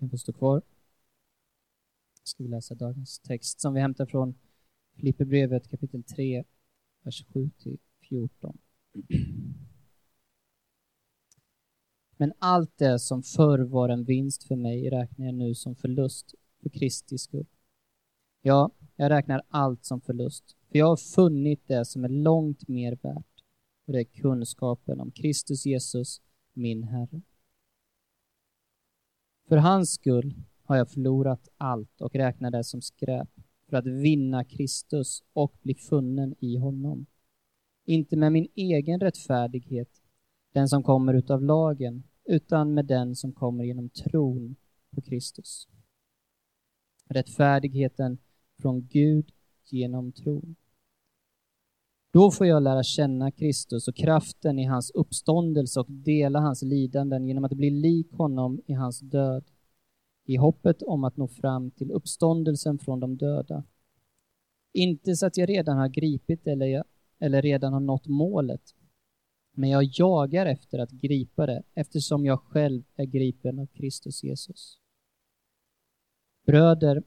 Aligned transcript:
kan 0.00 0.10
få 0.10 0.18
stå 0.18 0.32
kvar. 0.32 0.62
Ska 2.22 2.42
vi 2.42 2.48
läsa 2.48 2.74
dagens 2.74 3.18
text 3.18 3.60
som 3.60 3.74
vi 3.74 3.80
hämtar 3.80 4.06
från 4.06 4.34
Filipperbrevet 4.96 5.68
kapitel 5.68 6.02
3, 6.02 6.44
vers 7.02 7.26
7 7.32 7.50
till 7.58 7.78
14. 8.08 8.58
Men 12.16 12.32
allt 12.38 12.78
det 12.78 12.98
som 12.98 13.22
förr 13.22 13.58
var 13.58 13.88
en 13.88 14.04
vinst 14.04 14.44
för 14.44 14.56
mig 14.56 14.90
räknar 14.90 15.26
jag 15.26 15.34
nu 15.34 15.54
som 15.54 15.76
förlust 15.76 16.34
för 16.62 16.68
Kristi 16.68 17.18
skull. 17.18 17.46
Ja, 18.42 18.70
jag 18.96 19.10
räknar 19.10 19.42
allt 19.48 19.84
som 19.84 20.00
förlust, 20.00 20.56
för 20.68 20.78
jag 20.78 20.86
har 20.86 20.96
funnit 20.96 21.68
det 21.68 21.84
som 21.84 22.04
är 22.04 22.08
långt 22.08 22.68
mer 22.68 22.98
värt, 23.02 23.44
och 23.86 23.92
det 23.92 24.00
är 24.00 24.04
kunskapen 24.04 25.00
om 25.00 25.10
Kristus 25.10 25.66
Jesus, 25.66 26.20
min 26.52 26.82
Herre. 26.82 27.22
För 29.50 29.56
hans 29.56 29.92
skull 29.92 30.34
har 30.64 30.76
jag 30.76 30.90
förlorat 30.90 31.48
allt 31.56 32.00
och 32.00 32.14
räknar 32.14 32.50
det 32.50 32.64
som 32.64 32.82
skräp 32.82 33.28
för 33.68 33.76
att 33.76 33.86
vinna 33.86 34.44
Kristus 34.44 35.22
och 35.32 35.54
bli 35.62 35.74
funnen 35.74 36.34
i 36.40 36.56
honom. 36.56 37.06
Inte 37.84 38.16
med 38.16 38.32
min 38.32 38.48
egen 38.54 39.00
rättfärdighet, 39.00 39.88
den 40.52 40.68
som 40.68 40.82
kommer 40.82 41.14
utav 41.14 41.42
lagen, 41.42 42.02
utan 42.24 42.74
med 42.74 42.86
den 42.86 43.16
som 43.16 43.32
kommer 43.32 43.64
genom 43.64 43.88
tron 43.88 44.56
på 44.90 45.00
Kristus. 45.00 45.68
Rättfärdigheten 47.08 48.18
från 48.58 48.86
Gud 48.86 49.32
genom 49.64 50.12
tron. 50.12 50.56
Då 52.12 52.30
får 52.30 52.46
jag 52.46 52.62
lära 52.62 52.82
känna 52.82 53.30
Kristus 53.30 53.88
och 53.88 53.96
kraften 53.96 54.58
i 54.58 54.64
hans 54.64 54.90
uppståndelse 54.90 55.80
och 55.80 55.90
dela 55.90 56.40
hans 56.40 56.62
lidanden 56.62 57.26
genom 57.26 57.44
att 57.44 57.52
bli 57.52 57.70
lik 57.70 58.12
honom 58.12 58.60
i 58.66 58.72
hans 58.72 59.00
död, 59.00 59.44
i 60.24 60.36
hoppet 60.36 60.82
om 60.82 61.04
att 61.04 61.16
nå 61.16 61.28
fram 61.28 61.70
till 61.70 61.90
uppståndelsen 61.90 62.78
från 62.78 63.00
de 63.00 63.16
döda. 63.16 63.64
Inte 64.72 65.16
så 65.16 65.26
att 65.26 65.36
jag 65.36 65.48
redan 65.48 65.78
har 65.78 65.88
gripit 65.88 66.46
eller, 66.46 66.84
eller 67.18 67.42
redan 67.42 67.72
har 67.72 67.80
nått 67.80 68.06
målet, 68.06 68.74
men 69.52 69.70
jag 69.70 69.84
jagar 69.84 70.46
efter 70.46 70.78
att 70.78 70.90
gripa 70.90 71.46
det 71.46 71.62
eftersom 71.74 72.24
jag 72.24 72.40
själv 72.40 72.82
är 72.96 73.04
gripen 73.04 73.58
av 73.58 73.66
Kristus 73.66 74.22
Jesus. 74.22 74.78
Bröder, 76.46 77.02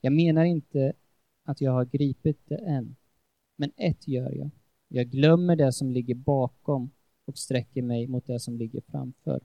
jag 0.00 0.12
menar 0.12 0.44
inte 0.44 0.92
att 1.44 1.60
jag 1.60 1.72
har 1.72 1.84
gripit 1.84 2.40
det 2.48 2.56
än, 2.56 2.96
men 3.56 3.72
ett 3.76 4.08
gör 4.08 4.32
jag. 4.32 4.50
Jag 4.88 5.10
glömmer 5.10 5.56
det 5.56 5.72
som 5.72 5.90
ligger 5.90 6.14
bakom 6.14 6.90
och 7.24 7.38
sträcker 7.38 7.82
mig 7.82 8.06
mot 8.06 8.26
det 8.26 8.40
som 8.40 8.56
ligger 8.56 8.80
framför 8.80 9.40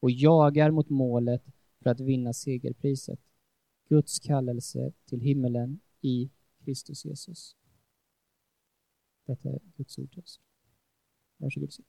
och 0.00 0.10
jagar 0.10 0.70
mot 0.70 0.88
målet 0.88 1.44
för 1.82 1.90
att 1.90 2.00
vinna 2.00 2.32
segerpriset, 2.32 3.20
Guds 3.88 4.18
kallelse 4.18 4.92
till 5.04 5.20
himmelen 5.20 5.80
i 6.00 6.30
Kristus 6.64 7.04
Jesus. 7.04 7.56
Detta 9.26 9.48
är 9.48 9.60
Guds 9.76 9.98
ord. 9.98 10.10
till 10.12 10.22
oss. 10.22 10.40
Varsågod 11.36 11.72
sitt. 11.72 11.86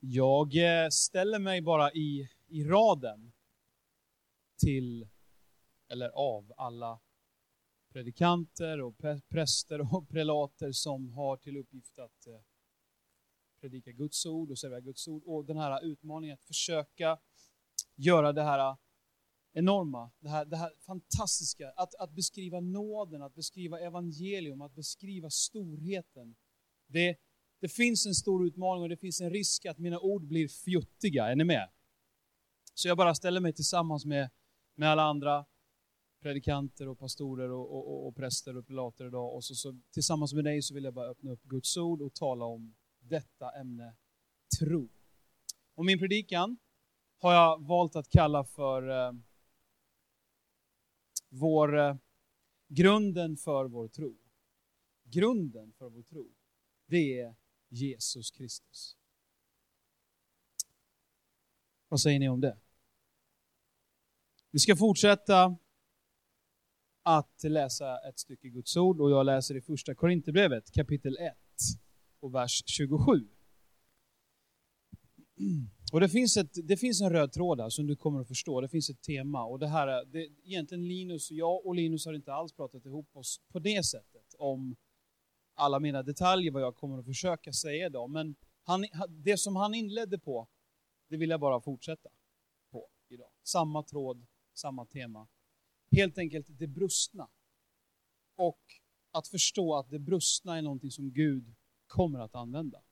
Jag 0.00 0.56
eh, 0.56 0.88
ställer 0.88 1.38
mig 1.38 1.62
bara 1.62 1.92
i, 1.92 2.28
i 2.46 2.64
raden 2.64 3.32
till, 4.56 5.08
eller 5.88 6.08
av 6.08 6.52
alla 6.56 7.00
predikanter 7.94 8.80
och 8.80 8.98
präster 9.28 9.94
och 9.94 10.08
prelater 10.14 10.72
som 10.72 11.10
har 11.10 11.36
till 11.36 11.56
uppgift 11.56 11.98
att 11.98 12.26
eh, 12.26 12.40
predika 13.60 13.92
Guds 13.92 14.26
ord 14.26 14.50
och 14.50 14.58
servera 14.58 14.80
Guds 14.80 15.08
ord. 15.08 15.22
Och 15.26 15.44
den 15.44 15.56
här 15.56 15.84
utmaningen 15.84 16.34
att 16.34 16.44
försöka 16.44 17.18
göra 17.96 18.32
det 18.32 18.42
här 18.42 18.76
enorma, 19.52 20.10
det 20.18 20.28
här, 20.28 20.44
det 20.44 20.56
här 20.56 20.72
fantastiska, 20.86 21.70
att, 21.70 21.94
att 21.94 22.10
beskriva 22.10 22.60
nåden, 22.60 23.22
att 23.22 23.34
beskriva 23.34 23.80
evangelium, 23.80 24.62
att 24.62 24.74
beskriva 24.74 25.30
storheten. 25.30 26.36
Det, 26.86 27.16
det 27.60 27.68
finns 27.68 28.06
en 28.06 28.14
stor 28.14 28.46
utmaning 28.46 28.82
och 28.82 28.88
det 28.88 28.96
finns 28.96 29.20
en 29.20 29.30
risk 29.30 29.66
att 29.66 29.78
mina 29.78 29.98
ord 29.98 30.26
blir 30.26 30.48
fjuttiga. 30.48 31.26
Är 31.26 31.36
ni 31.36 31.44
med? 31.44 31.70
Så 32.74 32.88
jag 32.88 32.96
bara 32.96 33.14
ställer 33.14 33.40
mig 33.40 33.52
tillsammans 33.52 34.04
med, 34.04 34.30
med 34.74 34.90
alla 34.90 35.02
andra 35.02 35.46
predikanter 36.24 36.88
och 36.88 36.98
pastorer 36.98 37.50
och, 37.50 37.76
och, 37.76 37.88
och, 37.88 38.06
och 38.06 38.16
präster 38.16 38.56
och 38.56 38.66
prelater 38.66 39.06
idag. 39.06 39.34
Och 39.34 39.44
så, 39.44 39.54
så, 39.54 39.80
tillsammans 39.90 40.34
med 40.34 40.44
dig 40.44 40.62
så 40.62 40.74
vill 40.74 40.84
jag 40.84 40.94
bara 40.94 41.10
öppna 41.10 41.30
upp 41.30 41.42
Guds 41.42 41.76
ord 41.76 42.02
och 42.02 42.14
tala 42.14 42.44
om 42.44 42.74
detta 42.98 43.50
ämne, 43.50 43.96
tro. 44.58 44.88
Och 45.74 45.84
min 45.84 45.98
predikan 45.98 46.56
har 47.18 47.32
jag 47.32 47.66
valt 47.66 47.96
att 47.96 48.08
kalla 48.08 48.44
för 48.44 48.88
eh, 48.88 49.12
vår, 51.28 51.78
eh, 51.78 51.96
grunden 52.68 53.36
för 53.36 53.64
vår 53.64 53.88
tro. 53.88 54.16
Grunden 55.04 55.72
för 55.72 55.88
vår 55.88 56.02
tro, 56.02 56.30
det 56.86 57.20
är 57.20 57.36
Jesus 57.68 58.30
Kristus. 58.30 58.96
Vad 61.88 62.00
säger 62.00 62.18
ni 62.18 62.28
om 62.28 62.40
det? 62.40 62.58
Vi 64.50 64.58
ska 64.58 64.76
fortsätta 64.76 65.56
att 67.04 67.42
läsa 67.42 67.98
ett 68.08 68.18
stycke 68.18 68.48
Guds 68.48 68.76
ord 68.76 69.00
och 69.00 69.10
jag 69.10 69.26
läser 69.26 69.56
i 69.56 69.60
första 69.60 69.94
Korinthierbrevet 69.94 70.72
kapitel 70.72 71.16
1 71.18 71.36
och 72.20 72.34
vers 72.34 72.62
27. 72.66 73.28
Och 75.92 76.00
det 76.00 76.08
finns, 76.08 76.36
ett, 76.36 76.68
det 76.68 76.76
finns 76.76 77.00
en 77.00 77.10
röd 77.10 77.32
tråd 77.32 77.60
här 77.60 77.68
som 77.68 77.86
du 77.86 77.96
kommer 77.96 78.20
att 78.20 78.28
förstå, 78.28 78.60
det 78.60 78.68
finns 78.68 78.90
ett 78.90 79.02
tema. 79.02 79.44
Och 79.44 79.58
det 79.58 79.66
här 79.66 79.88
är, 79.88 80.04
det, 80.04 80.28
egentligen 80.44 80.88
Linus 80.88 81.30
och 81.30 81.36
jag 81.36 81.66
och 81.66 81.74
Linus 81.74 82.06
har 82.06 82.12
inte 82.12 82.32
alls 82.32 82.52
pratat 82.52 82.86
ihop 82.86 83.16
oss 83.16 83.40
på 83.48 83.58
det 83.58 83.84
sättet 83.86 84.34
om 84.38 84.76
alla 85.54 85.80
mina 85.80 86.02
detaljer, 86.02 86.50
vad 86.50 86.62
jag 86.62 86.76
kommer 86.76 86.98
att 86.98 87.04
försöka 87.04 87.52
säga 87.52 87.86
idag. 87.86 88.10
Men 88.10 88.34
han, 88.62 88.84
det 89.08 89.36
som 89.36 89.56
han 89.56 89.74
inledde 89.74 90.18
på, 90.18 90.48
det 91.08 91.16
vill 91.16 91.30
jag 91.30 91.40
bara 91.40 91.60
fortsätta 91.60 92.08
på 92.70 92.88
idag. 93.08 93.30
Samma 93.42 93.82
tråd, 93.82 94.26
samma 94.54 94.86
tema. 94.86 95.28
Helt 95.94 96.18
enkelt 96.18 96.46
det 96.48 96.66
brustna. 96.66 97.28
Och 98.36 98.60
att 99.12 99.28
förstå 99.28 99.76
att 99.76 99.90
det 99.90 99.98
brustna 99.98 100.58
är 100.58 100.62
någonting 100.62 100.90
som 100.90 101.12
Gud 101.12 101.54
kommer 101.86 102.18
att 102.18 102.34
använda. 102.34 102.82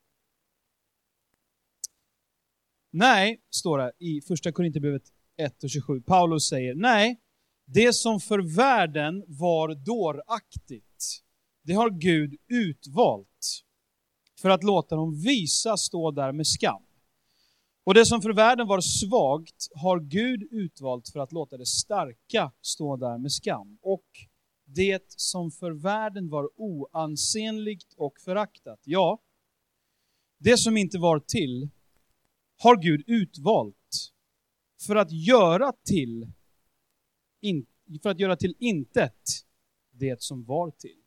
Nej, 2.90 3.42
står 3.50 3.78
det 3.78 3.92
i 3.98 4.20
första 4.20 4.52
Korinthierbrevet 4.52 5.12
1 5.36 5.64
och 5.64 5.70
27. 5.70 6.00
Paulus 6.02 6.48
säger, 6.48 6.74
nej, 6.74 7.20
det 7.64 7.92
som 7.92 8.20
för 8.20 8.56
världen 8.56 9.24
var 9.26 9.74
dåraktigt, 9.74 11.22
det 11.62 11.72
har 11.72 11.90
Gud 11.90 12.36
utvalt 12.46 13.64
för 14.40 14.50
att 14.50 14.64
låta 14.64 14.96
dem 14.96 15.14
visa 15.14 15.76
stå 15.76 16.10
där 16.10 16.32
med 16.32 16.46
skam. 16.46 16.82
Och 17.84 17.94
det 17.94 18.06
som 18.06 18.22
för 18.22 18.32
världen 18.32 18.66
var 18.66 18.81
svagt 18.81 19.69
har 19.75 20.00
Gud 20.00 20.43
utvalt 20.50 21.09
för 21.09 21.20
att 21.20 21.32
låta 21.32 21.56
det 21.56 21.66
starka 21.66 22.53
stå 22.60 22.97
där 22.97 23.19
med 23.19 23.32
skam. 23.32 23.78
Och 23.82 24.06
det 24.65 25.04
som 25.09 25.50
för 25.50 25.70
världen 25.70 26.28
var 26.28 26.50
oansenligt 26.56 27.94
och 27.97 28.20
föraktat, 28.25 28.81
ja, 28.84 29.22
det 30.38 30.56
som 30.56 30.76
inte 30.76 30.98
var 30.98 31.20
till 31.20 31.70
har 32.59 32.76
Gud 32.76 33.04
utvalt 33.06 34.12
för 34.87 34.97
att 34.97 35.12
göra 35.12 35.72
till, 35.84 36.32
för 38.03 38.10
att 38.10 38.20
göra 38.20 38.37
till 38.37 38.54
intet 38.59 39.47
det 39.91 40.22
som 40.22 40.44
var 40.44 40.70
till. 40.70 41.03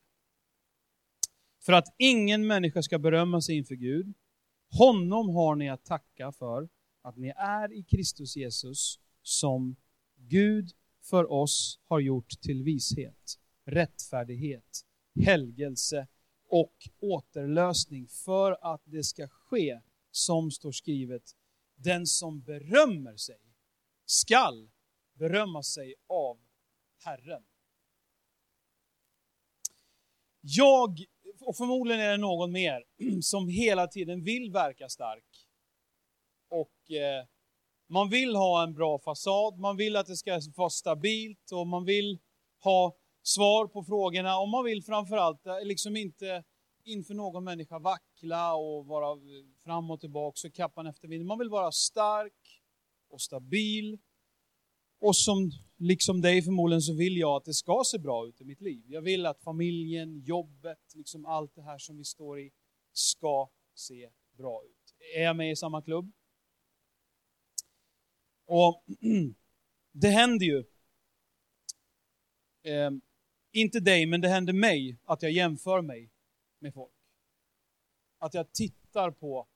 För 1.64 1.72
att 1.72 1.94
ingen 1.98 2.46
människa 2.46 2.82
ska 2.82 2.98
berömma 2.98 3.40
sig 3.40 3.56
inför 3.56 3.74
Gud. 3.74 4.14
Honom 4.70 5.28
har 5.28 5.54
ni 5.54 5.70
att 5.70 5.84
tacka 5.84 6.32
för 6.32 6.68
att 7.02 7.16
ni 7.16 7.28
är 7.36 7.72
i 7.72 7.82
Kristus 7.82 8.36
Jesus 8.36 9.00
som 9.22 9.76
Gud 10.16 10.72
för 11.00 11.32
oss 11.32 11.80
har 11.84 12.00
gjort 12.00 12.28
till 12.40 12.62
vishet, 12.62 13.38
rättfärdighet, 13.64 14.84
helgelse 15.24 16.06
och 16.48 16.88
återlösning 16.98 18.08
för 18.08 18.74
att 18.74 18.82
det 18.84 19.04
ska 19.04 19.28
ske 19.28 19.80
som 20.10 20.50
står 20.50 20.72
skrivet 20.72 21.36
den 21.76 22.06
som 22.06 22.40
berömmer 22.40 23.16
sig 23.16 23.40
skall 24.06 24.70
berömma 25.12 25.62
sig 25.62 25.94
av 26.06 26.38
Herren. 27.04 27.44
Jag, 30.40 31.04
och 31.40 31.56
förmodligen 31.56 32.00
är 32.00 32.10
det 32.10 32.16
någon 32.16 32.52
mer, 32.52 32.84
som 33.22 33.48
hela 33.48 33.86
tiden 33.86 34.22
vill 34.22 34.50
verka 34.52 34.88
stark. 34.88 35.24
Och 36.50 36.90
eh, 36.90 37.24
man 37.88 38.08
vill 38.08 38.36
ha 38.36 38.62
en 38.62 38.74
bra 38.74 38.98
fasad, 38.98 39.58
man 39.58 39.76
vill 39.76 39.96
att 39.96 40.06
det 40.06 40.16
ska 40.16 40.40
vara 40.56 40.70
stabilt 40.70 41.52
och 41.52 41.66
man 41.66 41.84
vill 41.84 42.18
ha 42.64 42.96
svar 43.22 43.66
på 43.66 43.84
frågorna 43.84 44.38
och 44.38 44.48
man 44.48 44.64
vill 44.64 44.84
framförallt 44.84 45.46
eh, 45.46 45.64
liksom 45.64 45.96
inte 45.96 46.44
inför 46.84 47.14
någon 47.14 47.44
människa 47.44 47.78
vackla 47.78 48.54
och 48.54 48.86
vara 48.86 49.20
fram 49.64 49.90
och 49.90 50.00
tillbaka 50.00 50.48
och 50.48 50.54
kappan 50.54 50.86
efter 50.86 51.08
vinden. 51.08 51.26
Man 51.26 51.38
vill 51.38 51.48
vara 51.48 51.72
stark 51.72 52.62
och 53.10 53.20
stabil. 53.20 53.98
Och 54.98 55.16
som 55.16 55.50
liksom 55.76 56.20
dig 56.20 56.42
förmodligen 56.42 56.82
så 56.82 56.94
vill 56.94 57.16
jag 57.16 57.36
att 57.36 57.44
det 57.44 57.54
ska 57.54 57.82
se 57.86 57.98
bra 57.98 58.28
ut 58.28 58.40
i 58.40 58.44
mitt 58.44 58.60
liv. 58.60 58.82
Jag 58.86 59.02
vill 59.02 59.26
att 59.26 59.42
familjen, 59.42 60.20
jobbet, 60.20 60.94
liksom 60.94 61.26
allt 61.26 61.54
det 61.54 61.62
här 61.62 61.78
som 61.78 61.96
vi 61.96 62.04
står 62.04 62.40
i 62.40 62.52
ska 62.92 63.50
se 63.74 64.10
bra 64.32 64.64
ut. 64.64 64.94
Är 65.16 65.22
jag 65.22 65.36
med 65.36 65.52
i 65.52 65.56
samma 65.56 65.82
klubb? 65.82 66.12
Och 68.44 68.84
det 69.92 70.08
händer 70.08 70.46
ju, 70.46 70.64
eh, 72.62 72.90
inte 73.52 73.80
dig, 73.80 74.06
men 74.06 74.20
det 74.20 74.28
händer 74.28 74.52
mig 74.52 74.98
att 75.04 75.22
jag 75.22 75.32
jämför 75.32 75.82
mig 75.82 76.10
med 76.58 76.74
folk. 76.74 76.92
Att 78.18 78.34
jag 78.34 78.52
tittar 78.52 79.10
på, 79.10 79.48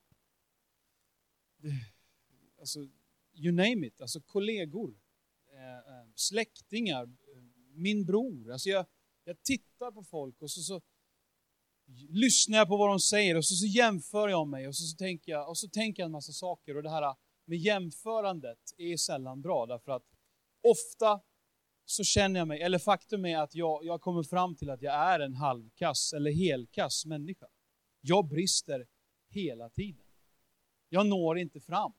alltså, 2.59 2.89
you 3.35 3.53
name 3.53 3.87
it, 3.87 4.01
alltså 4.01 4.21
kollegor, 4.21 4.95
Eh, 5.61 5.77
eh, 5.77 6.07
släktingar, 6.15 7.09
min 7.75 8.05
bror. 8.07 8.53
Alltså 8.53 8.69
jag, 8.69 8.87
jag 9.25 9.43
tittar 9.43 9.93
på 9.93 10.03
folk 10.03 10.43
och 10.43 10.51
så, 10.51 10.61
så 10.61 10.81
lyssnar 12.09 12.59
jag 12.59 12.69
på 12.69 12.77
vad 12.77 12.89
de 12.89 13.01
säger 13.01 13.37
och 13.37 13.45
så, 13.45 13.55
så 13.55 13.67
jämför 13.67 14.29
jag 14.29 14.49
mig 14.49 14.69
och 14.69 14.77
så, 14.77 14.85
så 14.85 14.97
tänker 14.97 15.33
jag 15.33 15.49
och 15.49 15.59
så 15.59 15.69
tänker 15.69 16.03
jag 16.03 16.07
en 16.07 16.13
massa 16.13 16.33
saker 16.33 16.77
och 16.77 16.83
det 16.83 16.91
här 16.91 17.17
med 17.45 17.59
jämförandet 17.59 18.59
är 18.77 18.97
sällan 18.97 19.43
bra 19.43 19.67
därför 19.67 19.93
att 19.93 20.05
ofta 20.63 21.21
så 21.85 22.05
känner 22.05 22.41
jag 22.41 22.49
mig, 22.49 22.63
eller 22.63 22.79
faktum 22.79 23.25
är 23.25 23.39
att 23.39 23.55
jag, 23.55 23.85
jag 23.85 24.01
kommer 24.01 24.23
fram 24.23 24.57
till 24.57 24.71
att 24.71 24.83
jag 24.83 24.95
är 24.95 25.21
en 25.21 25.35
halvkass 25.35 26.13
eller 26.13 26.31
helkass 26.31 27.07
människa. 27.07 27.47
Jag 28.01 28.29
brister 28.29 28.87
hela 29.29 29.71
tiden. 29.71 30.07
Jag 30.89 31.07
når 31.07 31.39
inte 31.39 31.61
fram. 31.61 31.93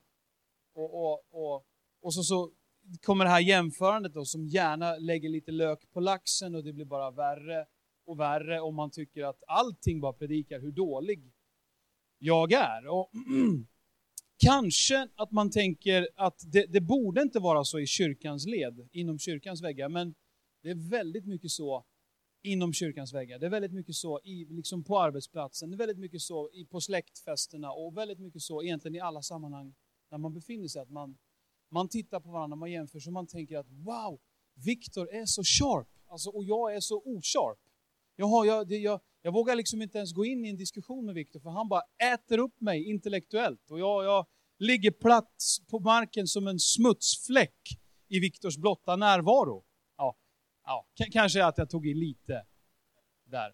Och, 0.74 0.94
och, 0.94 1.26
och, 1.32 1.66
och 2.02 2.14
så, 2.14 2.24
så 2.24 2.52
kommer 3.02 3.26
det 3.26 3.32
här 3.32 3.40
jämförandet 3.40 4.14
då 4.14 4.26
som 4.26 4.48
gärna 4.48 4.96
lägger 4.96 5.30
lite 5.30 5.52
lök 5.52 5.92
på 5.92 6.00
laxen 6.00 6.56
och 6.56 6.64
det 6.64 6.74
blir 6.74 6.86
bara 6.86 7.12
värre 7.12 7.66
och 8.06 8.20
värre 8.20 8.60
om 8.60 8.76
man 8.76 8.92
tycker 8.92 9.24
att 9.24 9.44
allting 9.48 10.02
bara 10.02 10.14
predikar 10.14 10.60
hur 10.60 10.72
dålig 10.72 11.32
jag 12.18 12.52
är. 12.52 12.88
Och 12.88 13.12
Kanske 14.44 15.08
att 15.16 15.32
man 15.32 15.52
tänker 15.52 16.10
att 16.16 16.44
det, 16.52 16.66
det, 16.66 16.82
borde 16.82 17.22
inte 17.22 17.40
vara 17.40 17.64
så 17.64 17.80
i 17.80 17.88
kyrkans 17.88 18.46
led, 18.46 18.90
inom 18.92 19.20
kyrkans 19.20 19.62
väggar, 19.62 19.90
men 19.90 20.16
det 20.64 20.70
är 20.70 20.90
väldigt 20.90 21.26
mycket 21.26 21.52
så 21.52 21.86
inom 22.44 22.74
kyrkans 22.74 23.14
väggar. 23.14 23.40
Det 23.40 23.46
är 23.46 23.50
väldigt 23.50 23.74
mycket 23.74 23.96
så 23.96 24.20
i, 24.24 24.46
liksom 24.46 24.84
på 24.84 25.00
arbetsplatsen, 25.00 25.70
det 25.70 25.76
är 25.76 25.78
väldigt 25.78 25.98
mycket 25.98 26.22
så 26.22 26.50
i, 26.54 26.66
på 26.66 26.82
släktfesterna 26.82 27.72
och 27.72 27.98
väldigt 27.98 28.20
mycket 28.20 28.42
så 28.42 28.64
egentligen 28.64 28.96
i 28.96 29.00
alla 29.00 29.22
sammanhang 29.22 29.76
där 30.10 30.18
man 30.18 30.34
befinner 30.34 30.68
sig. 30.68 30.82
Att 30.82 30.90
man, 30.90 31.18
man 31.72 31.90
tittar 31.90 32.20
på 32.20 32.32
varandra, 32.32 32.56
man 32.56 32.72
jämför, 32.72 33.00
så 33.00 33.12
man 33.12 33.28
tänker 33.28 33.58
att 33.58 33.70
wow, 33.70 34.20
Viktor 34.66 35.10
är 35.10 35.26
så 35.26 35.44
sharp, 35.44 35.88
alltså, 36.08 36.30
och 36.30 36.44
jag 36.44 36.76
är 36.76 36.80
så 36.80 37.02
osharp. 37.06 37.60
Jag, 38.16 38.26
har, 38.26 38.46
jag, 38.46 38.68
det, 38.68 38.78
jag, 38.78 39.00
jag 39.22 39.32
vågar 39.32 39.56
liksom 39.56 39.82
inte 39.82 39.98
ens 39.98 40.14
gå 40.14 40.26
in 40.26 40.46
i 40.46 40.50
en 40.50 40.58
diskussion 40.58 41.06
med 41.06 41.16
Viktor, 41.16 41.40
för 41.40 41.50
han 41.50 41.68
bara 41.68 41.82
äter 42.14 42.38
upp 42.38 42.62
mig 42.62 42.90
intellektuellt. 42.90 43.72
Och 43.72 43.80
jag, 43.80 44.06
jag 44.06 44.26
ligger 44.60 44.92
platt 44.92 45.36
på 45.70 45.80
marken 45.80 46.28
som 46.28 46.48
en 46.48 46.60
smutsfläck 46.60 47.60
i 48.08 48.20
Viktors 48.20 48.58
blotta 48.58 48.96
närvaro. 48.96 49.64
Ja, 49.98 50.16
ja, 50.66 50.88
kanske 51.12 51.46
att 51.46 51.58
jag 51.58 51.70
tog 51.70 51.88
i 51.88 51.94
lite 51.94 52.46
där. 53.26 53.54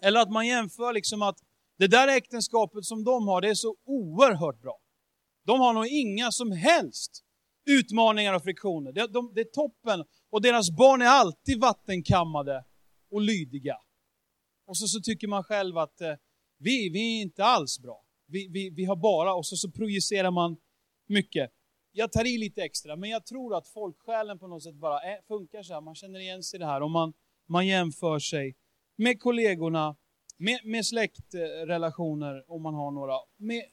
Eller 0.00 0.20
att 0.20 0.30
man 0.30 0.46
jämför 0.46 0.92
liksom 0.92 1.22
att 1.22 1.38
det 1.78 1.86
där 1.86 2.08
äktenskapet 2.08 2.84
som 2.84 3.04
de 3.04 3.28
har, 3.28 3.40
det 3.40 3.48
är 3.48 3.54
så 3.54 3.76
oerhört 3.84 4.60
bra. 4.60 4.81
De 5.44 5.60
har 5.60 5.72
nog 5.72 5.86
inga 5.86 6.32
som 6.32 6.52
helst 6.52 7.24
utmaningar 7.66 8.34
och 8.34 8.42
friktioner. 8.42 8.92
Det, 8.92 9.06
de, 9.06 9.32
det 9.34 9.40
är 9.40 9.44
toppen. 9.44 10.04
Och 10.30 10.42
deras 10.42 10.70
barn 10.70 11.02
är 11.02 11.06
alltid 11.06 11.60
vattenkammade 11.60 12.64
och 13.10 13.20
lydiga. 13.20 13.76
Och 14.66 14.76
så, 14.76 14.86
så 14.86 15.00
tycker 15.00 15.28
man 15.28 15.44
själv 15.44 15.78
att 15.78 16.00
eh, 16.00 16.14
vi, 16.58 16.88
vi 16.88 17.18
är 17.18 17.22
inte 17.22 17.44
alls 17.44 17.78
bra. 17.78 18.04
Vi, 18.26 18.48
vi, 18.48 18.70
vi 18.70 18.84
har 18.84 18.96
bara, 18.96 19.34
och 19.34 19.46
så, 19.46 19.56
så 19.56 19.70
projicerar 19.70 20.30
man 20.30 20.56
mycket. 21.06 21.50
Jag 21.92 22.12
tar 22.12 22.26
i 22.26 22.38
lite 22.38 22.62
extra, 22.62 22.96
men 22.96 23.10
jag 23.10 23.26
tror 23.26 23.56
att 23.56 23.68
folksjälen 23.68 24.38
på 24.38 24.46
något 24.46 24.62
sätt 24.62 24.74
bara 24.74 25.00
är, 25.00 25.22
funkar 25.28 25.62
så 25.62 25.74
här. 25.74 25.80
Man 25.80 25.94
känner 25.94 26.20
igen 26.20 26.42
sig 26.42 26.56
i 26.56 26.60
det 26.60 26.66
här 26.66 26.80
och 26.80 26.90
man, 26.90 27.12
man 27.46 27.66
jämför 27.66 28.18
sig 28.18 28.56
med 28.96 29.20
kollegorna, 29.20 29.96
med, 30.36 30.60
med 30.64 30.86
släktrelationer 30.86 32.50
om 32.50 32.62
man 32.62 32.74
har 32.74 32.90
några, 32.90 33.18
med 33.36 33.64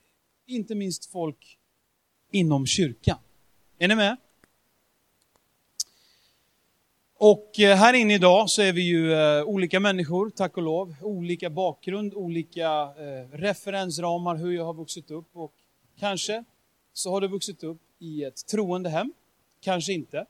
inte 0.45 0.75
minst 0.75 1.11
folk 1.11 1.58
inom 2.31 2.65
kyrkan. 2.65 3.17
Är 3.77 3.87
ni 3.87 3.95
med? 3.95 4.17
Och 7.21 7.59
eh, 7.59 7.75
här 7.75 7.93
inne 7.93 8.13
idag 8.13 8.49
så 8.49 8.61
är 8.61 8.73
vi 8.73 8.81
ju 8.81 9.13
eh, 9.13 9.43
olika 9.43 9.79
människor, 9.79 10.29
tack 10.29 10.57
och 10.57 10.63
lov. 10.63 10.95
Olika 11.01 11.49
bakgrund, 11.49 12.13
olika 12.13 12.81
eh, 12.81 13.29
referensramar, 13.31 14.35
hur 14.35 14.51
jag 14.51 14.65
har 14.65 14.73
vuxit 14.73 15.11
upp. 15.11 15.29
Och 15.33 15.53
kanske 15.99 16.43
så 16.93 17.11
har 17.11 17.21
du 17.21 17.27
vuxit 17.27 17.63
upp 17.63 17.81
i 17.99 18.23
ett 18.23 18.47
troende 18.47 18.89
hem, 18.89 19.13
kanske 19.61 19.93
inte. 19.93 20.25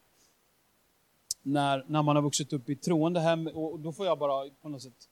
När, 1.41 1.85
när 1.87 2.01
man 2.03 2.15
har 2.15 2.23
vuxit 2.23 2.53
upp 2.53 2.69
i 2.69 2.73
ett 2.73 2.81
troende 2.81 3.19
hem, 3.19 3.47
och 3.47 3.79
då 3.79 3.93
får 3.93 4.05
jag 4.05 4.19
bara 4.19 4.49
på 4.61 4.69
något 4.69 4.81
sätt 4.81 5.09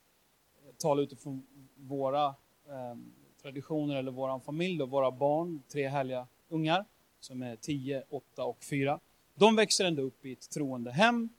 tala 0.78 1.02
utifrån 1.02 1.48
våra 1.76 2.26
eh, 2.26 2.98
traditioner 3.42 3.96
eller 3.96 4.12
vår 4.12 4.40
familj, 4.40 4.78
då, 4.78 4.86
våra 4.86 5.12
barn, 5.12 5.62
tre 5.72 5.88
härliga 5.88 6.28
ungar 6.50 6.86
som 7.20 7.42
är 7.42 7.56
10, 7.56 8.04
8 8.10 8.44
och 8.44 8.64
4. 8.64 9.00
De 9.36 9.56
växer 9.56 9.86
ändå 9.86 10.02
upp 10.02 10.26
i 10.26 10.32
ett 10.32 10.50
troende 10.50 10.92
hem 10.92 11.30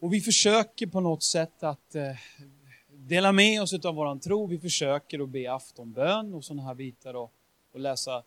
och 0.00 0.12
vi 0.12 0.20
försöker 0.20 0.86
på 0.86 1.00
något 1.00 1.22
sätt 1.22 1.62
att 1.62 1.94
eh, 1.94 2.16
dela 2.88 3.32
med 3.32 3.62
oss 3.62 3.84
av 3.84 3.94
våran 3.94 4.20
tro. 4.20 4.46
Vi 4.46 4.58
försöker 4.58 5.22
att 5.22 5.28
be 5.28 5.52
aftonbön 5.52 6.34
och 6.34 6.44
sådana 6.44 6.62
här 6.62 6.74
bitar 6.74 7.14
och, 7.14 7.32
och 7.72 7.80
läsa 7.80 8.16
eh, 8.16 8.22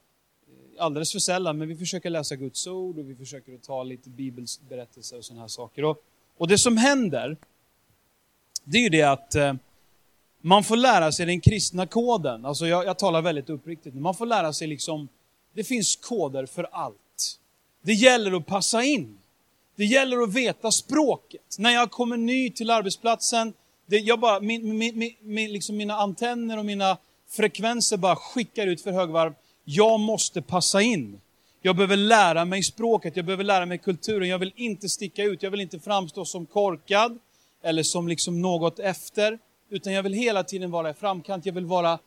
alldeles 0.83 1.11
för 1.11 1.19
sällan, 1.19 1.57
men 1.57 1.67
vi 1.67 1.75
försöker 1.75 2.09
läsa 2.09 2.35
Guds 2.35 2.67
ord 2.67 2.99
och 2.99 3.09
vi 3.09 3.15
försöker 3.15 3.55
att 3.55 3.63
ta 3.63 3.83
lite 3.83 4.09
bibelberättelser 4.09 5.17
och 5.17 5.25
sådana 5.25 5.41
här 5.41 5.47
saker. 5.47 5.83
Och, 5.83 6.03
och 6.37 6.47
det 6.47 6.57
som 6.57 6.77
händer, 6.77 7.37
det 8.63 8.77
är 8.77 8.81
ju 8.81 8.89
det 8.89 9.03
att 9.03 9.35
eh, 9.35 9.53
man 10.41 10.63
får 10.63 10.77
lära 10.77 11.11
sig 11.11 11.25
den 11.25 11.41
kristna 11.41 11.87
koden. 11.87 12.45
Alltså 12.45 12.67
jag, 12.67 12.85
jag 12.85 12.99
talar 12.99 13.21
väldigt 13.21 13.49
uppriktigt. 13.49 13.95
Man 13.95 14.15
får 14.15 14.25
lära 14.25 14.53
sig 14.53 14.67
liksom, 14.67 15.07
det 15.53 15.63
finns 15.63 15.95
koder 15.95 16.45
för 16.45 16.67
allt. 16.71 17.39
Det 17.81 17.93
gäller 17.93 18.37
att 18.37 18.45
passa 18.45 18.83
in. 18.83 19.17
Det 19.75 19.85
gäller 19.85 20.21
att 20.21 20.33
veta 20.33 20.71
språket. 20.71 21.55
När 21.59 21.71
jag 21.71 21.91
kommer 21.91 22.17
ny 22.17 22.49
till 22.49 22.69
arbetsplatsen, 22.69 23.53
det, 23.85 23.97
jag 23.97 24.19
bara, 24.19 24.39
min, 24.39 24.77
min, 24.77 25.13
min, 25.21 25.53
liksom 25.53 25.77
mina 25.77 25.95
antenner 25.95 26.57
och 26.57 26.65
mina 26.65 26.97
frekvenser 27.29 27.97
bara 27.97 28.15
skickar 28.15 28.67
ut 28.67 28.81
för 28.81 28.91
högvarv. 28.91 29.33
Jag 29.63 29.99
måste 29.99 30.41
passa 30.41 30.81
in. 30.81 31.21
Jag 31.61 31.75
behöver 31.75 31.97
lära 31.97 32.45
mig 32.45 32.63
språket, 32.63 33.15
jag 33.15 33.25
behöver 33.25 33.43
lära 33.43 33.65
mig 33.65 33.77
kulturen. 33.77 34.29
Jag 34.29 34.39
vill 34.39 34.53
inte 34.55 34.89
sticka 34.89 35.23
ut, 35.23 35.43
jag 35.43 35.51
vill 35.51 35.59
inte 35.59 35.79
framstå 35.79 36.25
som 36.25 36.45
korkad 36.45 37.19
eller 37.63 37.83
som 37.83 38.07
liksom 38.07 38.41
något 38.41 38.79
efter. 38.79 39.39
Utan 39.69 39.93
jag 39.93 40.03
vill 40.03 40.13
hela 40.13 40.43
tiden 40.43 40.71
vara 40.71 40.89
i 40.89 40.93
framkant, 40.93 41.45
jag 41.45 41.53
vill 41.53 41.65
vara 41.65 41.99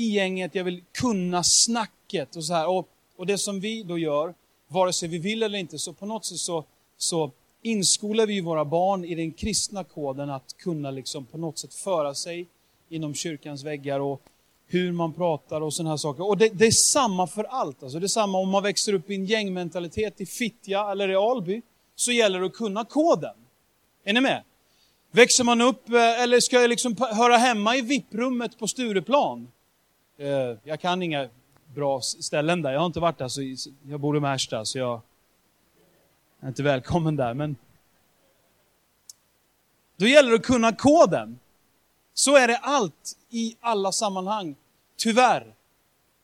i 0.00 0.10
gänget, 0.10 0.54
jag 0.54 0.64
vill 0.64 0.82
kunna 0.92 1.44
snacket 1.44 2.36
och 2.36 2.44
så 2.44 2.54
här. 2.54 2.68
Och, 2.68 2.88
och 3.16 3.26
det 3.26 3.38
som 3.38 3.60
vi 3.60 3.82
då 3.82 3.98
gör, 3.98 4.34
vare 4.68 4.92
sig 4.92 5.08
vi 5.08 5.18
vill 5.18 5.42
eller 5.42 5.58
inte, 5.58 5.78
så 5.78 5.92
på 5.92 6.06
något 6.06 6.24
sätt 6.24 6.38
så 6.38 6.64
så 7.02 7.30
inskolar 7.62 8.26
vi 8.26 8.40
våra 8.40 8.64
barn 8.64 9.04
i 9.04 9.14
den 9.14 9.32
kristna 9.32 9.84
koden 9.84 10.30
att 10.30 10.56
kunna 10.58 10.90
liksom 10.90 11.24
på 11.24 11.38
något 11.38 11.58
sätt 11.58 11.74
föra 11.74 12.14
sig 12.14 12.46
inom 12.88 13.14
kyrkans 13.14 13.64
väggar 13.64 14.00
och 14.00 14.22
hur 14.66 14.92
man 14.92 15.12
pratar 15.12 15.60
och 15.60 15.74
sådana 15.74 15.90
här 15.90 15.96
saker. 15.96 16.28
Och 16.28 16.38
det, 16.38 16.48
det, 16.48 16.66
är 16.66 16.70
samma 16.70 17.26
för 17.26 17.44
allt. 17.44 17.82
Alltså 17.82 17.98
det 17.98 18.06
är 18.06 18.08
samma 18.08 18.38
om 18.38 18.48
man 18.48 18.62
växer 18.62 18.92
upp 18.92 19.10
i 19.10 19.14
en 19.14 19.24
gängmentalitet 19.24 20.20
i 20.20 20.26
Fittja 20.26 20.90
eller 20.90 21.08
i 21.08 21.16
Alby, 21.16 21.62
så 21.96 22.12
gäller 22.12 22.40
det 22.40 22.46
att 22.46 22.52
kunna 22.52 22.84
koden. 22.84 23.34
Är 24.04 24.12
ni 24.12 24.20
med? 24.20 24.42
Växer 25.10 25.44
man 25.44 25.60
upp, 25.60 25.88
eh, 25.88 26.22
eller 26.22 26.40
ska 26.40 26.60
jag 26.60 26.68
liksom 26.68 26.96
höra 26.98 27.36
hemma 27.36 27.76
i 27.76 27.80
VIP-rummet 27.80 28.58
på 28.58 28.66
Stureplan? 28.66 29.48
Eh, 30.20 30.56
jag 30.64 30.80
kan 30.80 31.02
inga 31.02 31.28
bra 31.74 32.00
ställen 32.00 32.62
där, 32.62 32.72
jag 32.72 32.80
har 32.80 32.86
inte 32.86 33.00
varit 33.00 33.18
där, 33.18 33.28
så 33.28 33.70
jag 33.88 34.00
bor 34.00 34.16
i 34.16 34.20
Märsta, 34.20 34.64
så 34.64 34.78
jag 34.78 35.00
jag 36.40 36.46
är 36.46 36.48
inte 36.48 36.62
välkommen 36.62 37.16
där, 37.16 37.34
men 37.34 37.56
då 39.96 40.06
gäller 40.06 40.30
det 40.30 40.36
att 40.36 40.42
kunna 40.42 40.72
koden. 40.72 41.38
Så 42.14 42.36
är 42.36 42.48
det 42.48 42.56
allt 42.56 43.18
i 43.30 43.56
alla 43.60 43.92
sammanhang, 43.92 44.56
tyvärr. 44.96 45.54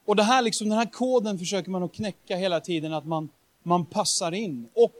Och 0.04 0.16
det 0.16 0.22
här 0.22 0.42
liksom, 0.42 0.68
den 0.68 0.78
här 0.78 0.92
koden 0.92 1.38
försöker 1.38 1.70
man 1.70 1.82
att 1.82 1.92
knäcka 1.92 2.36
hela 2.36 2.60
tiden, 2.60 2.92
att 2.92 3.06
man, 3.06 3.28
man 3.62 3.86
passar 3.86 4.32
in. 4.32 4.68
Och, 4.74 4.94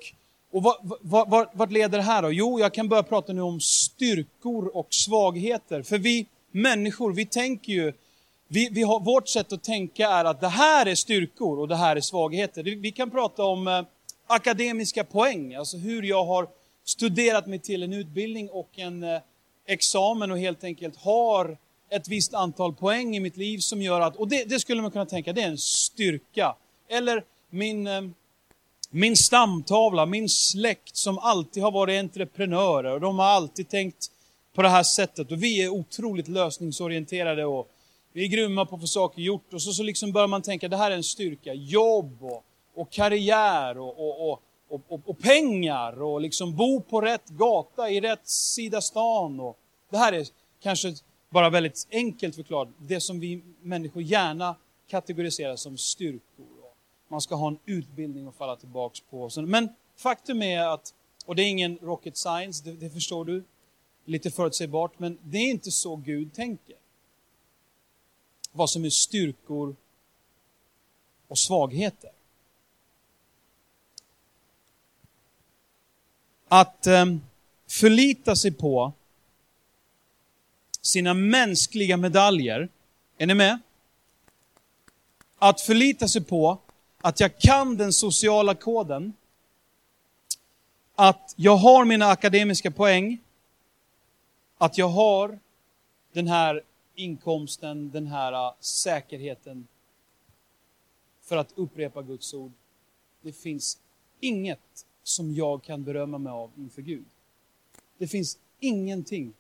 och 0.51 0.63
vad, 0.63 0.99
vad, 1.01 1.31
vad, 1.31 1.49
vart 1.53 1.71
leder 1.71 1.99
det 1.99 2.05
här 2.05 2.23
då? 2.23 2.33
Jo, 2.33 2.61
jag 2.61 2.75
kan 2.75 2.89
börja 2.89 3.03
prata 3.03 3.33
nu 3.33 3.41
om 3.41 3.61
styrkor 3.61 4.77
och 4.77 4.95
svagheter. 4.95 5.83
För 5.83 5.99
vi 5.99 6.27
människor, 6.51 7.13
vi 7.13 7.27
tänker 7.27 7.73
ju, 7.73 7.93
vi, 8.49 8.69
vi 8.73 8.83
har, 8.83 9.01
vårt 9.01 9.29
sätt 9.29 9.53
att 9.53 9.63
tänka 9.63 10.09
är 10.09 10.25
att 10.25 10.41
det 10.41 10.49
här 10.49 10.87
är 10.87 10.95
styrkor 10.95 11.59
och 11.59 11.69
det 11.69 11.77
här 11.77 11.97
är 11.97 12.01
svagheter. 12.01 12.63
Vi 12.63 12.93
kan 12.93 13.11
prata 13.11 13.45
om 13.45 13.69
eh, 13.69 13.83
akademiska 14.27 15.05
poäng, 15.05 15.55
alltså 15.55 15.77
hur 15.77 16.03
jag 16.03 16.25
har 16.25 16.49
studerat 16.85 17.47
mig 17.47 17.59
till 17.59 17.83
en 17.83 17.93
utbildning 17.93 18.51
och 18.51 18.71
en 18.75 19.03
eh, 19.03 19.21
examen 19.67 20.31
och 20.31 20.39
helt 20.39 20.65
enkelt 20.65 20.97
har 20.97 21.57
ett 21.91 22.09
visst 22.09 22.35
antal 22.35 22.75
poäng 22.75 23.17
i 23.17 23.21
mitt 23.21 23.37
liv 23.37 23.59
som 23.59 23.83
gör 23.83 24.01
att, 24.01 24.17
och 24.17 24.29
det, 24.29 24.45
det 24.45 24.61
skulle 24.61 24.83
man 24.83 24.91
kunna 24.91 25.07
tänka, 25.07 25.33
det 25.33 25.43
är 25.43 25.49
en 25.49 25.59
styrka. 25.59 26.55
Eller 26.89 27.25
min, 27.51 27.87
eh, 27.87 28.03
min 28.91 29.17
stamtavla, 29.17 30.07
min 30.07 30.29
släkt 30.29 30.97
som 30.97 31.19
alltid 31.19 31.63
har 31.63 31.71
varit 31.71 32.01
entreprenörer 32.01 32.93
och 32.93 33.01
de 33.01 33.19
har 33.19 33.27
alltid 33.27 33.69
tänkt 33.69 34.11
på 34.55 34.63
det 34.63 34.69
här 34.69 34.83
sättet 34.83 35.33
och 35.33 35.43
vi 35.43 35.63
är 35.63 35.69
otroligt 35.69 36.29
lösningsorienterade 36.29 37.45
och 37.45 37.71
vi 38.17 38.25
är 38.25 38.29
grymma 38.29 38.67
på 38.67 38.75
att 38.75 38.81
få 38.81 38.87
saker 38.87 39.23
gjort 39.23 39.55
och 39.55 39.63
så, 39.63 39.73
så 39.73 39.83
liksom 39.83 40.13
börjar 40.13 40.29
man 40.29 40.43
tänka 40.43 40.69
det 40.69 40.77
här 40.77 40.91
är 40.91 40.95
en 40.95 41.03
styrka. 41.03 41.55
Jobb 41.55 42.23
och, 42.23 42.45
och 42.75 42.91
karriär 42.91 43.79
och, 43.79 43.99
och, 43.99 44.33
och, 44.69 44.83
och, 44.89 45.01
och, 45.05 45.19
pengar 45.19 46.03
och 46.03 46.21
liksom 46.21 46.57
bo 46.57 46.81
på 46.81 47.01
rätt 47.01 47.29
gata 47.29 47.91
i 47.91 48.01
rätt 48.01 48.29
sida 48.29 48.81
stan. 48.81 49.41
Och 49.41 49.59
det 49.91 49.97
här 49.97 50.13
är 50.13 50.27
kanske 50.63 50.95
bara 51.31 51.51
väldigt 51.51 51.89
enkelt 51.91 52.35
förklarat, 52.35 52.69
det 52.79 53.01
som 53.01 53.21
vi 53.21 53.43
människor 53.63 54.03
gärna 54.03 54.57
kategoriserar 54.89 55.57
som 55.57 55.79
styrkor. 55.79 56.47
Man 57.09 57.21
ska 57.21 57.35
ha 57.35 57.49
en 57.49 57.59
utbildning 57.67 58.29
att 58.29 58.37
falla 58.37 58.57
tillbaks 58.57 59.01
på. 59.01 59.31
Men 59.47 59.69
faktum 59.97 60.43
är 60.43 60.67
att, 60.67 60.95
och 61.27 61.37
det 61.37 61.43
är 61.43 61.49
ingen 61.49 61.79
rocket 61.83 62.17
science, 62.17 62.65
det, 62.65 62.73
det 62.73 62.91
förstår 62.91 63.25
du, 63.25 63.45
lite 64.05 64.31
förutsägbart, 64.31 64.99
men 64.99 65.19
det 65.23 65.39
är 65.39 65.51
inte 65.51 65.71
så 65.71 65.97
Gud 65.97 66.35
tänker. 66.35 66.77
Vad 68.57 68.71
som 68.71 68.85
är 68.85 68.91
styrkor 68.91 69.77
och 71.29 71.39
svagheter. 71.39 72.11
Att 76.49 76.87
ehm, 76.87 77.21
förlita 77.69 78.37
sig 78.37 78.53
på 78.53 78.93
sina 80.81 81.15
mänskliga 81.15 81.97
medaljer, 81.97 82.69
är 83.19 83.27
ni 83.27 83.35
med? 83.35 83.59
Att 85.39 85.61
förlita 85.61 86.09
sig 86.09 86.25
på 86.25 86.59
att 87.01 87.21
jag 87.21 87.39
kan 87.39 87.77
den 87.77 87.93
sociala 87.93 88.55
koden, 88.55 89.13
att 90.95 91.35
jag 91.37 91.57
har 91.57 91.85
mina 91.85 92.07
akademiska 92.07 92.71
poäng, 92.71 93.19
att 94.59 94.79
jag 94.79 94.89
har 94.89 95.39
den 96.13 96.27
här 96.27 96.63
inkomsten, 96.97 97.91
den 97.91 98.07
här 98.07 98.33
äh, 98.33 98.55
säkerheten 98.61 99.67
för 101.23 101.37
att 101.37 101.53
upprepa 101.55 102.03
Guds 102.03 102.35
ord. 102.35 102.53
Det 103.21 103.33
finns 103.33 103.79
inget 104.21 104.87
som 105.03 105.35
jag 105.35 105.63
kan 105.63 105.85
berömma 105.85 106.19
mig 106.19 106.31
av 106.31 106.51
inför 106.57 106.83
Gud. 106.83 107.05
Det 107.99 108.07
finns 108.07 108.39
ingenting. 108.61 109.33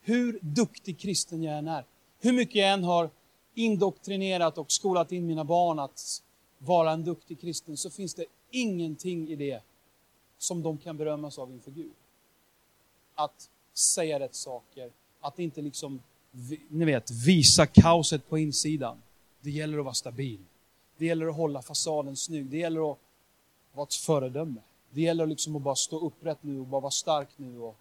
Hur 0.00 0.38
duktig 0.42 0.98
kristen 0.98 1.42
jag 1.42 1.58
än 1.58 1.68
är, 1.68 1.84
hur 2.20 2.32
mycket 2.32 2.54
jag 2.54 2.72
än 2.72 2.84
har 2.84 3.10
indoktrinerat 3.54 4.58
och 4.58 4.72
skolat 4.72 5.12
in 5.12 5.26
mina 5.26 5.44
barn 5.44 5.78
att 5.78 6.22
vara 6.58 6.90
en 6.90 7.04
duktig 7.04 7.40
kristen, 7.40 7.76
så 7.76 7.90
finns 7.90 8.14
det 8.14 8.24
ingenting 8.50 9.28
i 9.28 9.36
det 9.36 9.62
som 10.38 10.62
de 10.62 10.78
kan 10.78 10.96
berömmas 10.96 11.38
av 11.38 11.50
inför 11.50 11.70
Gud. 11.70 11.92
Att 13.14 13.50
säga 13.74 14.20
rätt 14.20 14.34
saker, 14.34 14.90
att 15.20 15.38
inte 15.38 15.62
liksom, 15.62 16.02
ni 16.68 16.84
vet, 16.84 17.10
visa 17.10 17.66
kaoset 17.66 18.28
på 18.28 18.38
insidan. 18.38 19.02
Det 19.40 19.50
gäller 19.50 19.78
att 19.78 19.84
vara 19.84 19.94
stabil. 19.94 20.38
Det 20.96 21.06
gäller 21.06 21.26
att 21.26 21.36
hålla 21.36 21.62
fasaden 21.62 22.16
snygg. 22.16 22.46
Det 22.46 22.56
gäller 22.56 22.92
att 22.92 22.98
vara 23.72 23.84
ett 23.86 23.94
föredöme. 23.94 24.60
Det 24.90 25.00
gäller 25.00 25.26
liksom 25.26 25.56
att 25.56 25.62
bara 25.62 25.76
stå 25.76 26.06
upprätt 26.06 26.38
nu 26.40 26.58
och 26.58 26.66
bara 26.66 26.80
vara 26.80 26.90
stark 26.90 27.28
nu. 27.36 27.58
Och 27.58 27.76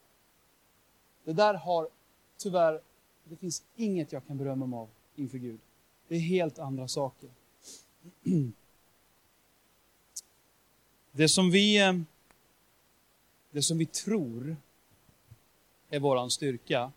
det 1.24 1.34
där 1.34 1.54
har 1.54 1.90
tyvärr, 2.38 2.82
det 3.24 3.36
finns 3.36 3.64
inget 3.76 4.12
jag 4.12 4.28
kan 4.28 4.38
berömma 4.38 4.66
mig 4.66 4.78
av 4.78 4.90
inför 5.16 5.38
Gud. 5.38 5.60
Det 6.08 6.16
är 6.16 6.20
helt 6.20 6.60
andra 6.60 6.88
saker. 6.88 7.30
Det 11.14 11.30
som 11.30 11.52
vi, 11.52 11.82
eh, 11.82 11.94
det 13.52 13.62
som 13.62 13.78
vi 13.78 13.86
tror 13.86 14.58
är 15.90 16.00
våran 16.00 16.32
styrka, 16.32 16.92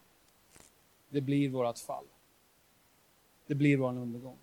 det 1.14 1.20
blir 1.20 1.48
vårt 1.48 1.78
fall. 1.78 2.04
Det 3.46 3.54
blir 3.54 3.76
vår 3.76 3.88
undergång. 3.88 4.36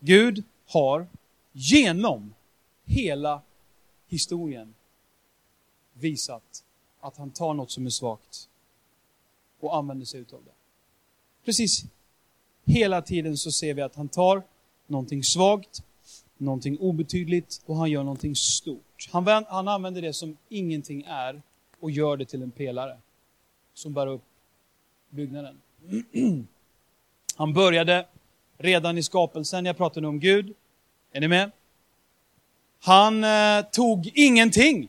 Gud 0.00 0.44
har 0.66 1.06
genom 1.52 2.34
hela 2.84 3.42
historien 4.06 4.74
visat 5.92 6.64
att 7.00 7.16
han 7.16 7.30
tar 7.30 7.54
något 7.54 7.70
som 7.70 7.86
är 7.86 7.90
svagt 7.90 8.48
och 9.60 9.76
använder 9.76 10.06
sig 10.06 10.20
utav 10.20 10.44
det. 10.44 10.52
Precis 11.44 11.84
hela 12.64 13.02
tiden 13.02 13.36
så 13.36 13.52
ser 13.52 13.74
vi 13.74 13.82
att 13.82 13.94
han 13.94 14.08
tar 14.08 14.42
någonting 14.86 15.22
svagt 15.22 15.82
någonting 16.36 16.78
obetydligt 16.78 17.62
och 17.66 17.76
han 17.76 17.90
gör 17.90 18.02
någonting 18.02 18.36
stort. 18.36 19.08
Han, 19.12 19.44
han 19.48 19.68
använder 19.68 20.02
det 20.02 20.12
som 20.12 20.36
ingenting 20.48 21.04
är 21.06 21.42
och 21.80 21.90
gör 21.90 22.16
det 22.16 22.24
till 22.24 22.42
en 22.42 22.50
pelare 22.50 22.98
som 23.74 23.92
bär 23.92 24.06
upp 24.06 24.22
byggnaden. 25.12 25.60
Han 27.36 27.52
började 27.52 28.06
redan 28.58 28.98
i 28.98 29.02
skapelsen, 29.02 29.64
jag 29.64 29.76
pratade 29.76 30.06
om 30.06 30.20
Gud. 30.20 30.54
Är 31.12 31.20
ni 31.20 31.28
med? 31.28 31.50
Han 32.80 33.24
eh, 33.24 33.64
tog 33.72 34.10
ingenting 34.14 34.88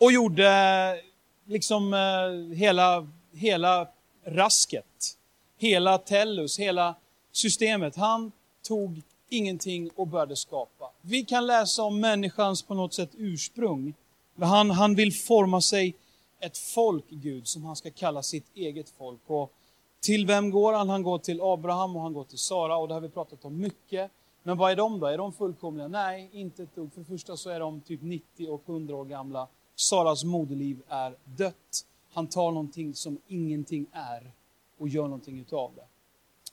och 0.00 0.12
gjorde 0.12 1.00
liksom 1.44 1.94
eh, 1.94 2.56
hela, 2.56 3.08
hela 3.32 3.88
rasket. 4.24 5.18
Hela 5.58 5.98
Tellus, 5.98 6.58
hela 6.58 6.94
systemet. 7.32 7.96
Han 7.96 8.32
tog 8.62 9.02
ingenting 9.28 9.90
och 9.96 10.06
började 10.06 10.36
skapa. 10.36 10.90
Vi 11.00 11.24
kan 11.24 11.46
läsa 11.46 11.82
om 11.82 12.00
människans 12.00 12.62
på 12.62 12.74
något 12.74 12.94
sätt 12.94 13.10
ursprung. 13.16 13.94
Han, 14.40 14.70
han 14.70 14.94
vill 14.94 15.12
forma 15.12 15.60
sig 15.60 15.94
ett 16.42 16.58
folk, 16.58 17.04
Gud, 17.08 17.48
som 17.48 17.64
han 17.64 17.76
ska 17.76 17.90
kalla 17.90 18.22
sitt 18.22 18.46
eget 18.54 18.90
folk. 18.90 19.20
Och 19.26 19.52
till 20.00 20.26
vem 20.26 20.50
går 20.50 20.72
han? 20.72 20.88
Han 20.88 21.02
går 21.02 21.18
till 21.18 21.40
Abraham 21.42 21.96
och 21.96 22.02
han 22.02 22.12
går 22.12 22.24
till 22.24 22.38
Sara 22.38 22.76
och 22.76 22.88
det 22.88 22.94
har 22.94 23.00
vi 23.00 23.08
pratat 23.08 23.44
om 23.44 23.60
mycket. 23.60 24.10
Men 24.42 24.58
vad 24.58 24.72
är 24.72 24.76
de 24.76 25.00
då? 25.00 25.06
Är 25.06 25.18
de 25.18 25.32
fullkomliga? 25.32 25.88
Nej, 25.88 26.30
inte 26.32 26.62
ett 26.62 26.74
dugg. 26.74 26.92
För 26.92 27.00
det 27.00 27.06
första 27.06 27.36
så 27.36 27.50
är 27.50 27.60
de 27.60 27.80
typ 27.80 28.02
90 28.02 28.48
och 28.48 28.62
100 28.66 28.96
år 28.96 29.04
gamla. 29.04 29.48
Saras 29.76 30.24
moderliv 30.24 30.82
är 30.88 31.16
dött. 31.24 31.86
Han 32.12 32.26
tar 32.26 32.50
någonting 32.50 32.94
som 32.94 33.18
ingenting 33.28 33.86
är 33.92 34.32
och 34.78 34.88
gör 34.88 35.02
någonting 35.02 35.40
utav 35.40 35.70
det. 35.74 35.84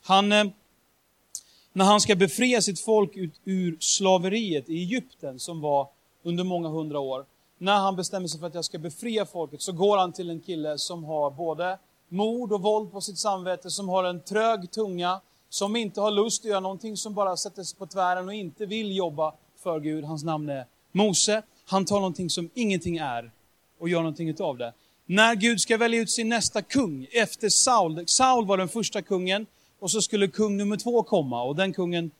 Han 0.01 0.31
eh, 0.31 0.45
när 1.73 1.85
han 1.85 2.01
ska 2.01 2.15
befria 2.15 2.61
sitt 2.61 2.79
folk 2.79 3.15
ut 3.15 3.33
ur 3.43 3.77
slaveriet 3.79 4.69
i 4.69 4.77
Egypten 4.77 5.39
som 5.39 5.61
var 5.61 5.87
under 6.23 6.43
många 6.43 6.69
hundra 6.69 6.99
år. 6.99 7.25
När 7.61 7.79
han 7.79 7.95
bestämmer 7.95 8.27
sig 8.27 8.39
för 8.39 8.47
att 8.47 8.55
jag 8.55 8.65
ska 8.65 8.77
befria 8.77 9.25
folket 9.25 9.61
så 9.61 9.71
går 9.71 9.97
han 9.97 10.13
till 10.13 10.29
en 10.29 10.39
kille 10.39 10.77
som 10.77 11.03
har 11.03 11.31
både 11.31 11.77
mord 12.09 12.51
och 12.51 12.61
våld 12.61 12.91
på 12.91 13.01
sitt 13.01 13.17
samvete, 13.17 13.69
som 13.69 13.89
har 13.89 14.03
en 14.03 14.19
trög 14.19 14.71
tunga, 14.71 15.21
som 15.49 15.75
inte 15.75 16.01
har 16.01 16.11
lust 16.11 16.45
att 16.45 16.49
göra 16.49 16.59
någonting, 16.59 16.97
som 16.97 17.13
bara 17.13 17.37
sätter 17.37 17.63
sig 17.63 17.77
på 17.77 17.85
tvären 17.85 18.27
och 18.27 18.33
inte 18.33 18.65
vill 18.65 18.95
jobba 18.95 19.33
för 19.63 19.79
Gud. 19.79 20.03
Hans 20.03 20.23
namn 20.23 20.49
är 20.49 20.65
Mose. 20.91 21.41
Han 21.65 21.85
tar 21.85 21.95
någonting 21.95 22.29
som 22.29 22.49
ingenting 22.53 22.97
är 22.97 23.31
och 23.79 23.89
gör 23.89 23.99
någonting 23.99 24.29
utav 24.29 24.57
det. 24.57 24.73
När 25.05 25.35
Gud 25.35 25.61
ska 25.61 25.77
välja 25.77 26.01
ut 26.01 26.11
sin 26.11 26.29
nästa 26.29 26.61
kung 26.61 27.07
efter 27.11 27.49
Saul, 27.49 28.03
Saul 28.07 28.45
var 28.45 28.57
den 28.57 28.69
första 28.69 29.01
kungen, 29.01 29.45
och 29.79 29.91
så 29.91 30.01
skulle 30.01 30.27
kung 30.27 30.57
nummer 30.57 30.77
två 30.77 31.03
komma 31.03 31.43
och 31.43 31.55
den 31.55 31.73
kungen 31.73 32.11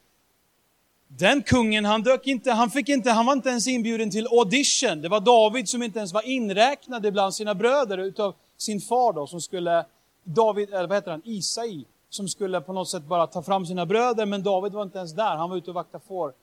den 1.17 1.43
kungen, 1.43 1.85
han 1.85 2.01
dök 2.01 2.27
inte, 2.27 2.51
han 2.51 2.69
fick 2.69 2.89
inte, 2.89 3.11
han 3.11 3.25
var 3.25 3.33
inte 3.33 3.49
ens 3.49 3.67
inbjuden 3.67 4.11
till 4.11 4.27
audition. 4.27 5.01
Det 5.01 5.09
var 5.09 5.19
David 5.19 5.69
som 5.69 5.83
inte 5.83 5.99
ens 5.99 6.13
var 6.13 6.21
inräknad 6.21 7.13
bland 7.13 7.35
sina 7.35 7.55
bröder 7.55 7.97
utav 7.97 8.35
sin 8.57 8.81
far 8.81 9.13
då, 9.13 9.27
som 9.27 9.41
skulle, 9.41 9.85
David, 10.23 10.69
eller 10.69 10.87
vad 10.87 10.97
heter 10.97 11.11
han, 11.11 11.21
Isai, 11.25 11.85
som 12.09 12.27
skulle 12.27 12.61
på 12.61 12.73
något 12.73 12.89
sätt 12.89 13.03
bara 13.03 13.27
ta 13.27 13.41
fram 13.41 13.65
sina 13.65 13.85
bröder, 13.85 14.25
men 14.25 14.43
David 14.43 14.71
var 14.71 14.83
inte 14.83 14.97
ens 14.97 15.13
där, 15.13 15.35
han 15.35 15.49
var 15.49 15.57
ute 15.57 15.71
och 15.71 15.75
vaktade 15.75 16.03
får. 16.07 16.33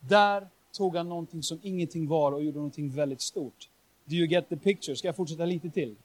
Där 0.00 0.48
tog 0.72 0.96
han 0.96 1.08
någonting 1.08 1.42
som 1.42 1.60
ingenting 1.62 2.08
var 2.08 2.32
och 2.32 2.44
gjorde 2.44 2.56
någonting 2.56 2.90
väldigt 2.90 3.20
stort. 3.20 3.68
Do 4.04 4.14
you 4.14 4.26
get 4.26 4.48
the 4.48 4.56
picture? 4.56 4.96
Ska 4.96 5.08
jag 5.08 5.16
fortsätta 5.16 5.44
lite 5.44 5.70
till? 5.70 5.96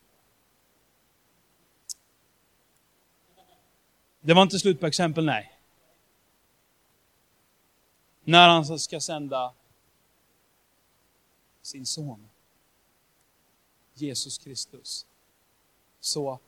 Det 4.21 4.33
var 4.33 4.41
inte 4.41 4.59
slut 4.59 4.79
på 4.79 4.87
exempel, 4.87 5.25
nej. 5.25 5.56
När 8.27 8.47
han 8.47 8.79
ska 8.79 8.99
sända 8.99 9.53
sin 11.61 11.85
son, 11.85 12.29
Jesus 13.93 14.37
Kristus. 14.37 15.05
Så 15.99 16.39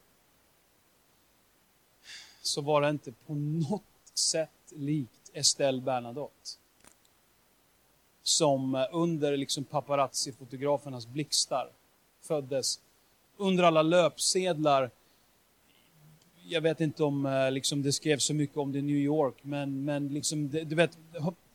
så 2.42 2.62
var 2.62 2.82
det 2.82 2.90
inte 2.90 3.12
på 3.12 3.36
något 3.36 3.84
sätt 4.14 4.50
likt 4.70 5.32
Estelle 5.34 5.82
Bernadotte. 5.82 6.50
Som 8.24 8.88
under 8.92 9.38
liksom 9.38 9.64
paparazzi-fotografernas 9.64 11.08
blixtar 11.08 11.72
föddes. 12.22 12.80
Under 13.38 13.64
alla 13.64 13.82
löpsedlar. 13.82 14.92
Jag 16.44 16.62
vet 16.62 16.82
inte 16.82 17.04
om 17.04 17.26
eh, 17.26 17.52
liksom, 17.52 17.82
det 17.82 17.94
skrevs 17.94 18.24
så 18.24 18.34
mycket 18.34 18.58
om 18.58 18.72
det 18.72 18.80
i 18.80 18.82
New 18.82 18.96
York, 18.96 19.36
men, 19.42 19.86
men 19.86 20.08
liksom, 20.08 20.50
du 20.50 20.76
vet, 20.76 20.98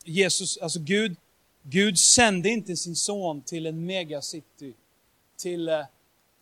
Jesus, 0.05 0.59
alltså 0.59 0.79
Gud, 0.81 1.17
Gud 1.63 1.99
sände 1.99 2.49
inte 2.49 2.77
sin 2.77 2.97
son 2.97 3.43
till 3.43 3.67
en 3.67 3.87
megacity, 3.87 4.73
till 5.37 5.69
eh, 5.69 5.85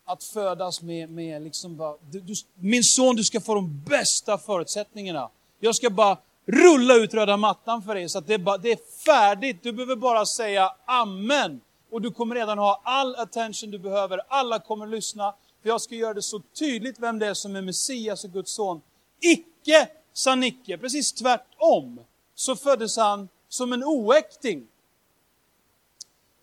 att 0.05 0.25
födas 0.25 0.83
med, 0.83 1.11
med 1.11 1.43
liksom 1.43 1.77
bara, 1.77 1.97
du, 2.11 2.21
du, 2.21 2.35
min 2.55 2.85
son 2.85 3.17
du 3.17 3.25
ska 3.25 3.41
få 3.41 3.55
de 3.55 3.83
bästa 3.85 4.39
förutsättningarna. 4.39 5.31
Jag 5.61 5.75
ska 5.75 5.91
bara 5.91 6.19
rulla 6.47 6.95
ut 6.95 7.15
röda 7.15 7.37
mattan 7.37 7.83
för 7.83 7.95
dig 7.95 8.09
så 8.09 8.19
att 8.19 8.27
det 8.27 8.35
är, 8.35 8.39
bara, 8.39 8.59
det 8.59 8.73
är 8.73 8.79
färdigt. 9.05 9.63
Du 9.63 9.73
behöver 9.73 9.97
bara 9.97 10.27
säga 10.27 10.73
amen. 10.85 11.61
Och 11.91 12.03
du 12.03 12.11
kommer 12.11 12.35
redan 12.35 12.59
ha 12.59 12.81
all 12.85 13.17
attention 13.17 13.71
du 13.71 13.79
behöver. 13.79 14.21
Alla 14.29 14.59
kommer 14.59 14.87
lyssna. 14.87 15.35
För 15.63 15.69
jag 15.69 15.81
ska 15.81 15.95
göra 15.95 16.15
det 16.15 16.23
så 16.23 16.43
tydligt 16.59 16.99
vem 16.99 17.19
det 17.19 17.27
är 17.27 17.35
som 17.35 17.57
är 17.57 17.63
Messias 17.63 18.25
och 18.25 18.33
Guds 18.33 18.53
son. 18.53 18.81
Icke 19.21 19.89
sa 20.13 20.35
Nicke, 20.35 20.79
precis 20.79 21.13
tvärtom. 21.13 22.01
Så 22.35 22.57
föddes 22.57 22.97
han 22.97 23.29
som 23.53 23.73
en 23.73 23.85
oäkting. 23.85 24.67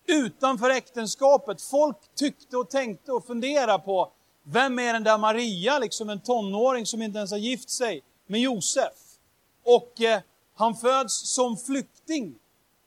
Utanför 0.05 0.69
äktenskapet. 0.69 1.61
Folk 1.61 1.97
tyckte 2.15 2.57
och 2.57 2.69
tänkte 2.69 3.11
och 3.11 3.25
funderade 3.25 3.83
på 3.83 4.11
vem 4.43 4.79
är 4.79 4.93
den 4.93 5.03
där 5.03 5.17
Maria, 5.17 5.79
liksom 5.79 6.09
en 6.09 6.19
tonåring 6.19 6.85
som 6.85 7.01
inte 7.01 7.17
ens 7.17 7.31
har 7.31 7.37
gift 7.37 7.69
sig 7.69 8.03
med 8.27 8.41
Josef. 8.41 8.93
Och 9.63 10.01
eh, 10.01 10.21
han 10.55 10.75
föds 10.75 11.29
som 11.29 11.57
flykting. 11.57 12.35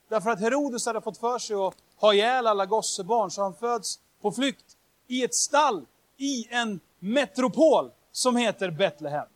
Därför 0.08 0.30
att 0.30 0.40
Herodes 0.40 0.86
hade 0.86 1.00
fått 1.00 1.18
för 1.18 1.38
sig 1.38 1.56
att 1.56 1.74
ha 1.96 2.14
ihjäl 2.14 2.46
alla 2.46 2.66
gossebarn, 2.66 3.30
så 3.30 3.42
han 3.42 3.54
föds 3.54 3.98
på 4.20 4.32
flykt 4.32 4.76
i 5.06 5.24
ett 5.24 5.34
stall 5.34 5.86
i 6.16 6.48
en 6.50 6.80
metropol 6.98 7.90
som 8.12 8.36
heter 8.36 8.70
Betlehem. 8.70 9.28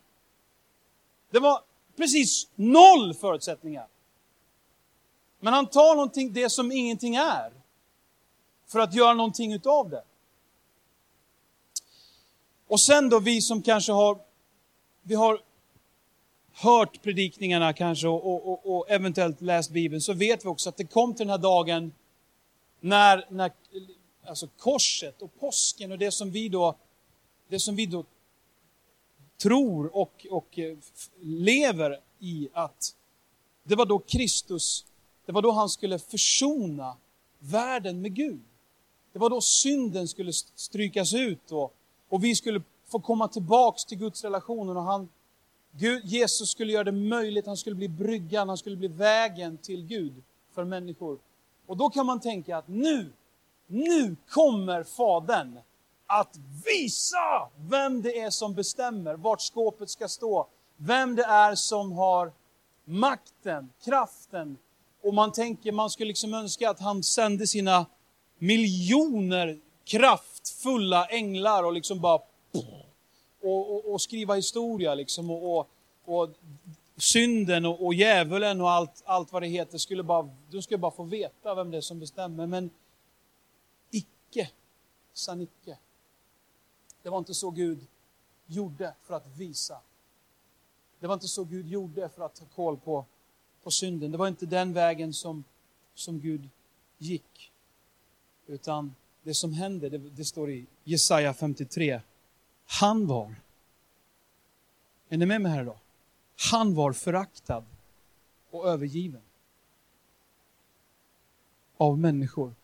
Det 1.31 1.39
var 1.39 1.61
precis 1.97 2.49
noll 2.55 3.15
förutsättningar. 3.15 3.87
Men 5.41 5.53
han 5.53 5.67
tar 5.67 5.95
någonting, 5.95 6.33
det 6.33 6.51
som 6.51 6.73
ingenting 6.73 7.15
är, 7.15 7.53
för 8.67 8.79
att 8.79 8.95
göra 8.95 9.15
någonting 9.15 9.53
utav 9.53 9.91
det. 9.91 10.03
Och 12.67 12.81
sen 12.81 13.09
då 13.09 13.19
vi 13.19 13.41
som 13.41 13.63
kanske 13.63 13.93
har, 13.93 14.19
vi 15.03 15.15
har 15.15 15.41
hört 16.53 17.03
predikningarna 17.03 17.73
kanske 17.73 18.09
och, 18.09 18.27
och, 18.27 18.49
och, 18.53 18.77
och, 18.77 18.91
eventuellt 18.91 19.41
läst 19.41 19.71
Bibeln, 19.71 20.01
så 20.01 20.13
vet 20.13 20.45
vi 20.45 20.49
också 20.49 20.69
att 20.69 20.77
det 20.77 20.85
kom 20.85 21.15
till 21.15 21.27
den 21.27 21.31
här 21.31 21.39
dagen 21.39 21.93
när, 22.81 23.27
när 23.31 23.53
alltså 24.27 24.49
korset 24.59 25.23
och 25.23 25.41
påsken 25.41 25.93
och 25.93 25.99
det 25.99 26.11
som 26.11 26.31
vi 26.31 26.49
då, 26.49 26.77
det 27.49 27.61
som 27.61 27.77
vi 27.77 27.87
då 27.87 28.05
tror 29.43 29.97
och, 29.97 30.27
och 30.31 30.59
eh, 30.59 30.77
lever 31.21 32.01
i 32.19 32.49
att 32.53 32.95
det 33.63 33.75
var 33.75 33.87
då 33.87 33.99
Kristus, 33.99 34.85
det 35.27 35.33
var 35.33 35.43
då 35.43 35.51
han 35.51 35.69
skulle 35.69 35.99
försona 35.99 36.97
världen 37.39 38.01
med 38.01 38.15
Gud. 38.15 38.41
Det 39.13 39.19
var 39.19 39.31
då 39.31 39.41
synden 39.41 40.09
skulle 40.09 40.33
strykas 40.33 41.15
ut 41.15 41.53
och, 41.53 41.75
och 42.09 42.25
vi 42.25 42.35
skulle 42.35 42.63
få 42.89 43.01
komma 43.01 43.29
tillbaks 43.29 43.85
till 43.85 43.99
Guds 43.99 44.25
relationen 44.25 44.77
och 44.77 44.83
han, 44.83 45.09
Gud, 45.71 46.05
Jesus 46.05 46.51
skulle 46.51 46.73
göra 46.73 46.85
det 46.85 46.93
möjligt, 46.93 47.47
han 47.47 47.57
skulle 47.57 47.77
bli 47.77 47.89
bryggan, 47.89 48.49
han 48.49 48.59
skulle 48.59 48.77
bli 48.77 48.89
vägen 48.89 49.59
till 49.59 49.87
Gud 49.87 50.23
för 50.55 50.65
människor. 50.65 51.19
Och 51.67 51.77
då 51.77 51.91
kan 51.91 52.07
man 52.07 52.21
tänka 52.21 52.57
att 52.57 52.69
nu, 52.69 53.13
nu 53.67 54.17
kommer 54.29 54.83
Fadern 54.83 55.59
att 56.07 56.37
visa 56.65 57.49
vem 57.57 58.03
det 58.03 58.19
är 58.19 58.31
som 58.31 58.55
bestämmer 58.55 59.15
vart 59.15 59.41
skåpet 59.41 59.91
ska 59.91 60.09
stå. 60.09 60.47
Vem 60.77 61.17
det 61.17 61.25
är 61.25 61.55
som 61.55 61.93
har 61.93 62.33
makten, 62.85 63.71
kraften. 63.85 64.57
Och 65.07 65.15
man 65.15 65.33
tänker, 65.33 65.73
man 65.73 65.91
skulle 65.91 66.09
liksom 66.09 66.35
önska 66.35 66.71
att 66.71 66.81
han 66.81 67.03
sände 67.03 67.47
sina 67.47 67.87
miljoner 68.39 69.59
kraftfulla 69.85 71.07
änglar 71.07 71.65
och 71.65 71.73
liksom 71.73 72.01
bara 72.01 72.21
och, 73.43 73.75
och, 73.75 73.93
och 73.93 74.01
skriva 74.01 74.35
historia 74.35 74.95
liksom 74.95 75.31
och, 75.31 75.59
och, 75.59 75.69
och 76.05 76.31
synden 76.97 77.67
och, 77.67 77.87
och 77.87 77.95
djävulen 77.95 78.61
och 78.61 78.71
allt, 78.71 79.03
allt 79.05 79.33
vad 79.33 79.43
det 79.43 79.49
heter 79.49 79.79
skulle 79.79 80.03
bara, 80.03 80.31
de 80.51 80.63
skulle 80.63 80.79
bara 80.79 80.91
få 80.91 81.03
veta 81.03 81.55
vem 81.55 81.71
det 81.71 81.77
är 81.77 81.81
som 81.81 82.01
bestämmer. 82.01 82.47
Men 82.47 82.71
icke, 83.91 84.51
sa 85.13 85.37
icke. 85.37 85.79
Det 87.03 87.11
var 87.11 87.19
inte 87.19 87.35
så 87.35 87.51
Gud 87.51 87.87
gjorde 88.47 88.95
för 89.03 89.15
att 89.15 89.27
visa. 89.37 89.81
Det 91.01 91.07
var 91.07 91.15
inte 91.15 91.29
så 91.29 91.45
Gud 91.45 91.67
gjorde 91.67 92.09
för 92.09 92.23
att 92.23 92.35
ta 92.35 92.45
koll 92.55 92.77
på, 92.77 93.05
på 93.67 93.71
synden. 93.71 94.13
Det 94.13 94.19
var 94.19 94.29
inte 94.29 94.47
den 94.47 94.73
vägen 94.73 95.13
som, 95.13 95.45
som 95.95 96.21
Gud 96.21 96.49
gick. 96.99 97.51
Utan 98.47 98.95
det 99.23 99.35
som 99.35 99.53
hände, 99.53 99.89
det, 99.89 99.99
det 99.99 100.25
står 100.25 100.51
i 100.51 100.67
Jesaja 100.85 101.35
53. 101.35 102.01
Han 102.67 103.07
var, 103.07 103.35
är 105.09 105.17
ni 105.17 105.27
med 105.27 105.41
mig 105.41 105.53
här 105.53 105.63
idag? 105.63 105.79
Han 106.51 106.75
var 106.75 106.93
föraktad 106.93 107.65
och 108.51 108.69
övergiven 108.69 109.23
av 111.77 111.99
människor. 111.99 112.55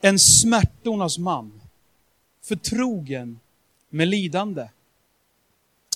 En 0.00 0.18
smärtornas 0.18 1.18
man, 1.18 1.60
förtrogen 2.40 3.40
med 3.88 4.08
lidande. 4.08 4.68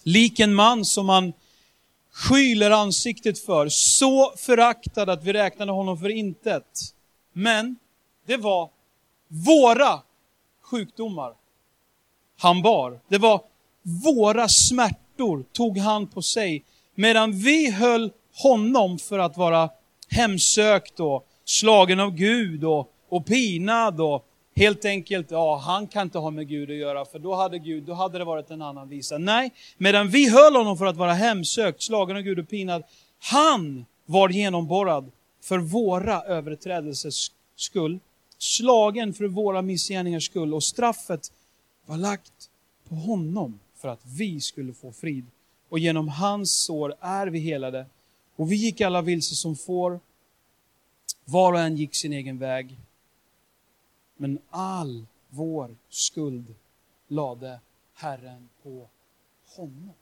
Lik 0.03 0.41
en 0.41 0.55
man 0.55 0.85
som 0.85 1.07
man 1.07 1.33
skyler 2.13 2.71
ansiktet 2.71 3.39
för, 3.39 3.69
så 3.69 4.33
föraktad 4.37 5.11
att 5.11 5.25
vi 5.25 5.33
räknade 5.33 5.73
honom 5.73 5.99
för 5.99 6.09
intet. 6.09 6.95
Men 7.33 7.77
det 8.27 8.37
var 8.37 8.71
våra 9.29 10.01
sjukdomar 10.63 11.35
han 12.39 12.63
bar. 12.63 13.01
Det 13.09 13.19
var 13.19 13.41
våra 14.05 14.49
smärtor 14.49 15.45
tog 15.53 15.79
han 15.79 16.07
på 16.07 16.23
sig. 16.23 16.65
Medan 16.95 17.33
vi 17.33 17.71
höll 17.71 18.13
honom 18.43 18.99
för 18.99 19.19
att 19.19 19.37
vara 19.37 19.71
hemsökt 20.09 21.01
och 21.01 21.27
slagen 21.45 22.01
av 22.01 22.11
Gud 22.11 22.65
och, 22.65 22.93
och 23.09 23.27
pinad 23.27 24.01
och 24.01 24.27
helt 24.55 24.85
enkelt, 24.85 25.31
ja, 25.31 25.57
han 25.57 25.87
kan 25.87 26.03
inte 26.03 26.19
ha 26.19 26.31
med 26.31 26.49
Gud 26.49 26.71
att 26.71 26.77
göra, 26.77 27.05
för 27.05 27.19
då 27.19 27.35
hade 27.35 27.59
Gud, 27.59 27.83
då 27.83 27.93
hade 27.95 28.19
det 28.19 28.25
varit 28.25 28.51
en 28.51 28.63
annan 28.63 28.89
visa. 28.89 29.19
Nej, 29.19 29.53
medan 29.79 30.09
vi 30.09 30.31
höll 30.31 30.57
honom 30.57 30.79
för 30.79 30.87
att 30.87 30.97
vara 30.97 31.13
hemsökt, 31.13 31.83
slagen 31.83 32.17
av 32.17 32.23
Gud 32.23 32.39
och 32.39 32.49
pinad, 32.49 32.83
han 33.19 33.85
var 34.07 34.29
genomborrad 34.29 35.11
för 35.43 35.59
våra 35.59 36.23
överträdelsers 36.23 37.31
skull, 37.57 37.99
slagen 38.39 39.15
för 39.15 39.25
våra 39.25 39.63
missgärningars 39.63 40.27
skull 40.27 40.55
och 40.55 40.65
straffet 40.65 41.33
var 41.87 41.97
lagt 41.97 42.51
på 42.89 42.95
honom 42.95 43.59
för 43.77 43.89
att 43.89 44.01
vi 44.05 44.41
skulle 44.41 44.73
få 44.73 44.93
frid. 44.93 45.27
Och 45.69 45.79
genom 45.79 46.09
hans 46.09 46.65
sår 46.65 46.95
är 47.01 47.27
vi 47.27 47.39
helade. 47.39 47.87
Och 48.37 48.53
vi 48.53 48.57
gick 48.57 48.81
alla 48.81 49.03
vilse 49.03 49.35
som 49.35 49.57
får. 49.57 50.01
Var 51.25 51.53
och 51.53 51.61
en 51.61 51.77
gick 51.77 51.95
sin 51.95 52.13
egen 52.13 52.39
väg. 52.39 52.77
Men 54.17 54.39
all 54.51 55.07
vår 55.29 55.77
skuld 55.89 56.55
lade 57.09 57.61
Herren 57.95 58.49
på 58.63 58.89
honom. 59.47 59.93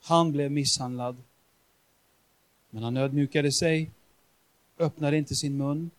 Han 0.00 0.32
blev 0.32 0.50
misshandlad. 0.50 1.16
Men 2.70 2.82
han 2.82 2.96
ödmjukade 2.96 3.52
sig, 3.52 3.90
öppnade 4.78 5.18
inte 5.18 5.34
sin 5.34 5.56
mun. 5.56 5.90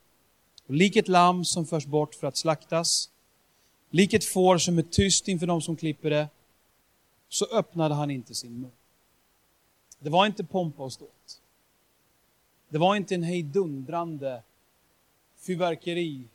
Och 0.65 0.73
lik 0.73 0.95
ett 0.95 1.07
lamm 1.07 1.45
som 1.45 1.65
förs 1.65 1.85
bort 1.85 2.15
för 2.15 2.27
att 2.27 2.37
slaktas 2.37 3.09
Lik 3.89 4.13
ett 4.13 4.25
får 4.25 4.57
som 4.57 4.77
är 4.77 4.81
tyst 4.81 5.27
inför 5.27 5.47
de 5.47 5.61
som 5.61 5.75
klipper 5.75 6.09
det, 6.09 6.29
så 7.29 7.45
öppnade 7.45 7.95
han 7.95 8.11
inte 8.11 8.35
sin 8.35 8.61
mun. 8.61 8.71
Det 9.99 10.09
var 10.09 10.25
inte 10.25 10.43
pompa 10.43 10.83
och 10.83 10.93
ståt. 10.93 11.41
Det 12.69 12.77
var 12.77 12.95
inte 12.95 13.15
en 13.15 13.23
hejdundrande 13.23 14.43
fyrverkeristund. 15.47 16.27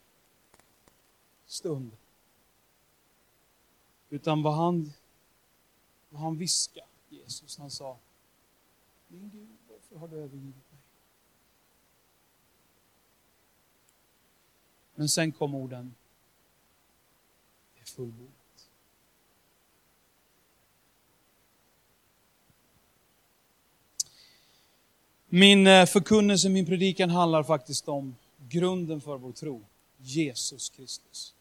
Utan 4.11 4.43
vad 4.43 4.55
han, 4.55 4.93
vad 6.09 6.23
han 6.23 6.37
viskade, 6.37 6.87
Jesus, 7.09 7.59
han 7.59 7.71
sa 7.71 7.99
Min 9.09 9.31
Gud, 9.31 9.49
varför 9.69 9.97
har 9.97 10.09
du 10.09 10.17
övergivit 10.17 10.55
mig? 10.55 10.81
Men 14.95 15.09
sen 15.09 15.33
kom 15.33 15.55
orden 15.55 15.95
Det 17.75 17.81
är 17.81 17.85
fullbordat. 17.87 18.33
Min 25.29 25.67
eh, 25.67 25.87
förkunnelse, 25.87 26.49
min 26.49 26.67
predikan 26.67 27.11
handlar 27.11 27.43
faktiskt 27.43 27.89
om 27.89 28.17
grunden 28.53 29.01
för 29.01 29.17
vår 29.17 29.33
tro. 29.33 29.65
Jesus 29.99 30.69
Kristus. 30.69 31.35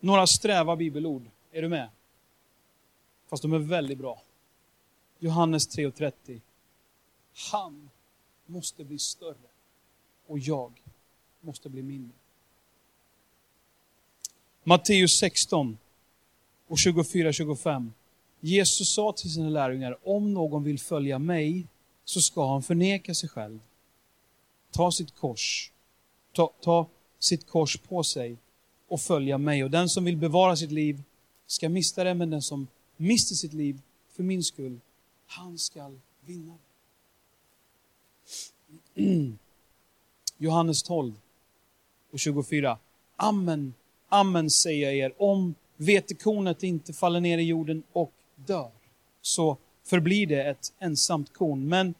Några 0.00 0.26
sträva 0.26 0.76
bibelord. 0.76 1.22
Är 1.52 1.62
du 1.62 1.68
med? 1.68 1.88
Fast 3.28 3.42
de 3.42 3.52
är 3.52 3.58
väldigt 3.58 3.98
bra. 3.98 4.22
Johannes 5.18 5.68
3.30. 5.78 6.40
Han 7.52 7.90
måste 8.46 8.84
bli 8.84 8.98
större 8.98 9.48
och 10.26 10.38
jag 10.38 10.82
måste 11.40 11.68
bli 11.68 11.82
mindre. 11.82 12.16
Matteus 14.64 15.18
16 15.18 15.78
och 16.66 16.76
24-25. 16.76 17.90
Jesus 18.40 18.94
sa 18.94 19.12
till 19.12 19.32
sina 19.32 19.48
lärjungar, 19.48 19.96
om 20.02 20.34
någon 20.34 20.64
vill 20.64 20.78
följa 20.78 21.18
mig 21.18 21.66
så 22.04 22.20
ska 22.20 22.46
han 22.46 22.62
förneka 22.62 23.14
sig 23.14 23.28
själv. 23.28 23.60
Ta 24.70 24.92
sitt 24.92 25.16
kors, 25.16 25.72
ta, 26.32 26.52
ta 26.60 26.86
sitt 27.18 27.46
kors 27.46 27.76
på 27.76 28.02
sig 28.04 28.36
och 28.88 29.00
följa 29.00 29.38
mig. 29.38 29.64
Och 29.64 29.70
den 29.70 29.88
som 29.88 30.04
vill 30.04 30.16
bevara 30.16 30.56
sitt 30.56 30.72
liv 30.72 31.02
ska 31.46 31.68
mista 31.68 32.04
det, 32.04 32.14
men 32.14 32.30
den 32.30 32.42
som 32.42 32.66
mister 32.96 33.34
sitt 33.34 33.52
liv 33.52 33.80
för 34.12 34.22
min 34.22 34.44
skull, 34.44 34.80
han 35.26 35.58
ska 35.58 35.90
vinna 36.20 36.54
det. 38.94 39.02
Johannes 40.38 40.82
12 40.82 41.12
och 42.10 42.18
24. 42.18 42.78
Amen, 43.16 43.74
amen 44.08 44.50
säger 44.50 44.86
jag 44.86 44.96
er, 44.96 45.12
om 45.18 45.54
vetekornet 45.76 46.62
inte 46.62 46.92
faller 46.92 47.20
ner 47.20 47.38
i 47.38 47.42
jorden 47.42 47.82
och 47.92 48.12
dör, 48.36 48.70
så 49.22 49.56
förblir 49.90 50.26
det 50.26 50.42
ett 50.44 50.72
ensamt 50.78 51.32
korn. 51.32 51.68
Men 51.68 51.94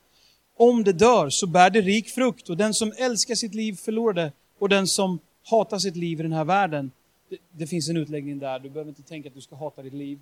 om 0.56 0.84
det 0.84 0.92
dör 0.92 1.30
så 1.30 1.46
bär 1.46 1.70
det 1.70 1.80
rik 1.80 2.08
frukt 2.08 2.48
och 2.48 2.56
den 2.56 2.74
som 2.74 2.92
älskar 2.96 3.34
sitt 3.34 3.54
liv 3.54 3.72
förlorar 3.72 4.14
det 4.14 4.32
och 4.58 4.68
den 4.68 4.86
som 4.86 5.18
hatar 5.44 5.78
sitt 5.78 5.96
liv 5.96 6.20
i 6.20 6.22
den 6.22 6.32
här 6.32 6.44
världen. 6.44 6.90
Det, 7.28 7.38
det 7.50 7.66
finns 7.66 7.88
en 7.88 7.96
utläggning 7.96 8.38
där, 8.38 8.58
du 8.58 8.70
behöver 8.70 8.88
inte 8.88 9.02
tänka 9.02 9.28
att 9.28 9.34
du 9.34 9.40
ska 9.40 9.56
hata 9.56 9.82
ditt 9.82 9.92
liv. 9.92 10.18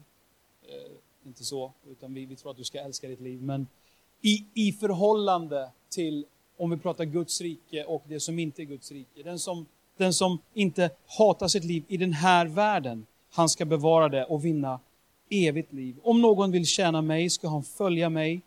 Eh, 0.69 1.27
inte 1.27 1.45
så, 1.45 1.73
utan 1.91 2.15
vi, 2.15 2.27
vi 2.27 2.37
tror 2.37 2.51
att 2.51 2.57
du 2.57 2.65
ska 2.65 2.81
älska 2.81 3.09
ditt 3.09 3.21
liv. 3.21 3.43
Men 3.43 3.67
i, 4.23 4.45
i 4.55 4.73
förhållande 4.73 5.71
till, 5.89 6.25
om 6.57 6.71
vi 6.71 6.77
pratar 6.77 7.05
Guds 7.05 7.41
rike 7.41 7.85
och 7.85 8.03
det 8.09 8.21
som 8.21 8.39
inte 8.39 8.63
är 8.63 8.65
Guds 8.65 8.93
rike. 8.93 9.23
Den 9.23 9.39
som, 9.39 9.67
den 9.97 10.13
som 10.13 10.39
inte 10.55 10.91
hatar 11.19 11.49
sitt 11.49 11.65
liv 11.65 11.85
i 11.89 11.97
den 11.97 12.13
här 12.13 12.47
världen, 12.47 13.07
han 13.31 13.49
ska 13.49 13.65
bevara 13.65 14.09
det 14.09 14.25
och 14.25 14.45
vinna 14.45 14.81
evigt 15.31 15.73
liv. 15.73 15.97
Om 16.03 16.23
någon 16.23 16.51
vill 16.51 16.67
tjäna 16.67 17.03
mig 17.03 17.31
ska 17.31 17.49
han 17.49 17.63
följa 17.63 18.09
mig 18.09 18.41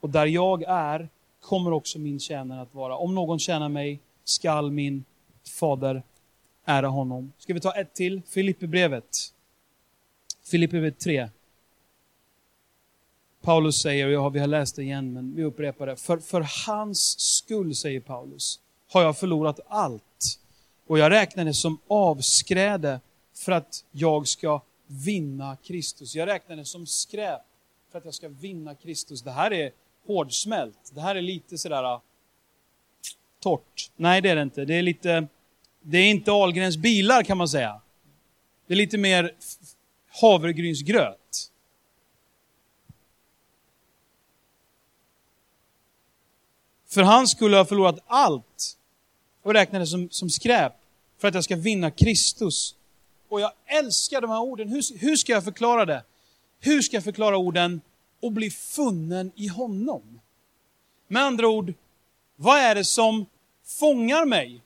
och 0.00 0.10
där 0.10 0.26
jag 0.26 0.62
är 0.62 1.08
kommer 1.40 1.72
också 1.72 1.98
min 1.98 2.20
tjänare 2.20 2.60
att 2.60 2.74
vara. 2.74 2.96
Om 2.96 3.14
någon 3.14 3.38
tjänar 3.38 3.68
mig 3.68 4.00
skall 4.24 4.70
min 4.70 5.04
fader 5.60 6.02
ära 6.64 6.86
honom. 6.86 7.32
Ska 7.38 7.54
vi 7.54 7.60
ta 7.60 7.72
ett 7.72 7.94
till? 7.94 8.22
Filipperbrevet. 8.26 9.34
Filipperbrevet 10.44 10.98
3. 10.98 11.28
Paulus 13.40 13.82
säger, 13.82 14.06
och 14.06 14.12
ja, 14.12 14.28
vi 14.28 14.40
har 14.40 14.46
läst 14.46 14.76
det 14.76 14.82
igen, 14.82 15.12
men 15.12 15.34
vi 15.34 15.44
upprepar 15.44 15.86
det. 15.86 15.96
För, 15.96 16.18
för 16.18 16.46
hans 16.66 17.20
skull, 17.20 17.74
säger 17.74 18.00
Paulus, 18.00 18.60
har 18.92 19.02
jag 19.02 19.18
förlorat 19.18 19.60
allt. 19.68 20.38
Och 20.86 20.98
jag 20.98 21.12
räknar 21.12 21.44
det 21.44 21.54
som 21.54 21.78
avskräde 21.88 23.00
för 23.34 23.52
att 23.52 23.84
jag 23.90 24.28
ska 24.28 24.60
vinna 24.88 25.56
Kristus. 25.62 26.14
Jag 26.14 26.26
räknar 26.26 26.56
det 26.56 26.64
som 26.64 26.86
skräp 26.86 27.40
för 27.90 27.98
att 27.98 28.04
jag 28.04 28.14
ska 28.14 28.28
vinna 28.28 28.74
Kristus. 28.74 29.22
Det 29.22 29.30
här 29.30 29.52
är 29.52 29.72
hårdsmält. 30.06 30.90
Det 30.94 31.00
här 31.00 31.14
är 31.14 31.22
lite 31.22 31.58
sådär 31.58 31.84
äh, 31.84 32.00
torrt. 33.40 33.90
Nej, 33.96 34.20
det 34.20 34.30
är 34.30 34.36
det 34.36 34.42
inte. 34.42 34.64
Det 34.64 34.74
är 34.74 34.82
lite, 34.82 35.26
det 35.80 35.98
är 35.98 36.10
inte 36.10 36.32
Ahlgrens 36.32 36.76
bilar 36.76 37.22
kan 37.22 37.38
man 37.38 37.48
säga. 37.48 37.80
Det 38.66 38.74
är 38.74 38.76
lite 38.76 38.98
mer 38.98 39.34
havregrynsgröt. 40.20 41.50
För 46.86 47.02
han 47.02 47.28
skulle 47.28 47.56
ha 47.56 47.64
förlorat 47.64 47.98
allt 48.06 48.76
och 49.42 49.52
räknade 49.52 49.86
som, 49.86 50.10
som 50.10 50.30
skräp 50.30 50.72
för 51.18 51.28
att 51.28 51.34
jag 51.34 51.44
ska 51.44 51.56
vinna 51.56 51.90
Kristus. 51.90 52.74
Och 53.28 53.40
jag 53.40 53.52
älskar 53.66 54.20
de 54.20 54.30
här 54.30 54.40
orden. 54.40 54.68
Hur, 54.68 54.98
hur 54.98 55.16
ska 55.16 55.32
jag 55.32 55.44
förklara 55.44 55.84
det? 55.84 56.02
Hur 56.60 56.82
ska 56.82 56.96
jag 56.96 57.04
förklara 57.04 57.36
orden 57.36 57.80
och 58.20 58.32
bli 58.32 58.50
funnen 58.50 59.32
i 59.34 59.46
honom? 59.46 60.20
Med 61.08 61.22
andra 61.22 61.48
ord, 61.48 61.74
vad 62.36 62.58
är 62.58 62.74
det 62.74 62.84
som 62.84 63.26
fångar 63.64 64.24
mig? 64.24 64.62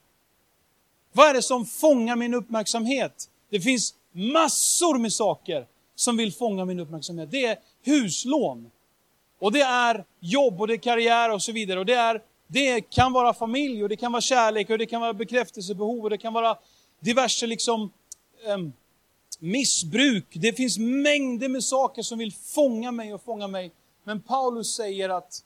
Vad 1.12 1.28
är 1.28 1.34
det 1.34 1.42
som 1.42 1.66
fångar 1.66 2.16
min 2.16 2.34
uppmärksamhet? 2.34 3.28
Det 3.50 3.60
finns 3.60 3.94
massor 4.12 4.98
med 4.98 5.12
saker 5.12 5.66
som 5.94 6.16
vill 6.16 6.32
fånga 6.32 6.64
min 6.64 6.80
uppmärksamhet. 6.80 7.30
Det 7.30 7.46
är 7.46 7.58
huslån. 7.82 8.70
Och 9.38 9.52
det 9.52 9.60
är 9.60 10.04
jobb 10.20 10.60
och 10.60 10.68
det 10.68 10.74
är 10.74 10.78
karriär 10.78 11.30
och 11.30 11.42
så 11.42 11.52
vidare. 11.52 11.80
Och 11.80 11.86
det, 11.86 11.94
är, 11.94 12.22
det 12.46 12.80
kan 12.80 13.12
vara 13.12 13.34
familj 13.34 13.82
och 13.82 13.88
det 13.88 13.96
kan 13.96 14.12
vara 14.12 14.20
kärlek 14.20 14.70
och 14.70 14.78
det 14.78 14.86
kan 14.86 15.00
vara 15.00 15.14
bekräftelsebehov 15.14 16.04
och 16.04 16.10
det 16.10 16.18
kan 16.18 16.32
vara 16.32 16.58
diverse 17.00 17.46
liksom 17.46 17.90
Ehm, 18.44 18.72
missbruk. 19.38 20.36
Det 20.40 20.52
finns 20.52 20.78
mängder 20.78 21.48
med 21.48 21.64
saker 21.64 22.02
som 22.02 22.18
vill 22.18 22.32
fånga 22.32 22.92
mig 22.92 23.14
och 23.14 23.22
fånga 23.22 23.48
mig. 23.48 23.72
Men 24.04 24.20
Paulus 24.20 24.74
säger 24.74 25.08
att 25.08 25.44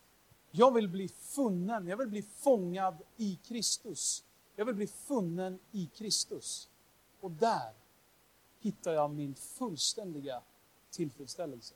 jag 0.51 0.75
vill 0.75 0.89
bli 0.89 1.09
funnen, 1.09 1.87
jag 1.87 1.97
vill 1.97 2.09
bli 2.09 2.23
fångad 2.23 3.03
i 3.17 3.39
Kristus. 3.49 4.25
Jag 4.57 4.65
vill 4.65 4.75
bli 4.75 4.87
funnen 4.87 5.59
i 5.73 5.87
Kristus. 5.87 6.69
Och 7.21 7.31
där 7.31 7.73
hittar 8.61 8.93
jag 8.93 9.11
min 9.11 9.35
fullständiga 9.35 10.43
tillfredsställelse. 10.91 11.75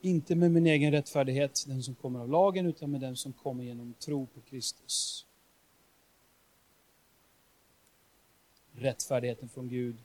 Inte 0.00 0.34
med 0.34 0.50
min 0.50 0.66
egen 0.66 0.92
rättfärdighet, 0.92 1.64
den 1.66 1.82
som 1.82 1.94
kommer 1.94 2.20
av 2.20 2.28
lagen, 2.28 2.66
utan 2.66 2.90
med 2.90 3.00
den 3.00 3.16
som 3.16 3.32
kommer 3.32 3.64
genom 3.64 3.94
tro 3.98 4.26
på 4.26 4.40
Kristus. 4.40 5.26
Rättfärdigheten 8.72 9.48
från 9.48 9.68
Gud 9.68 9.96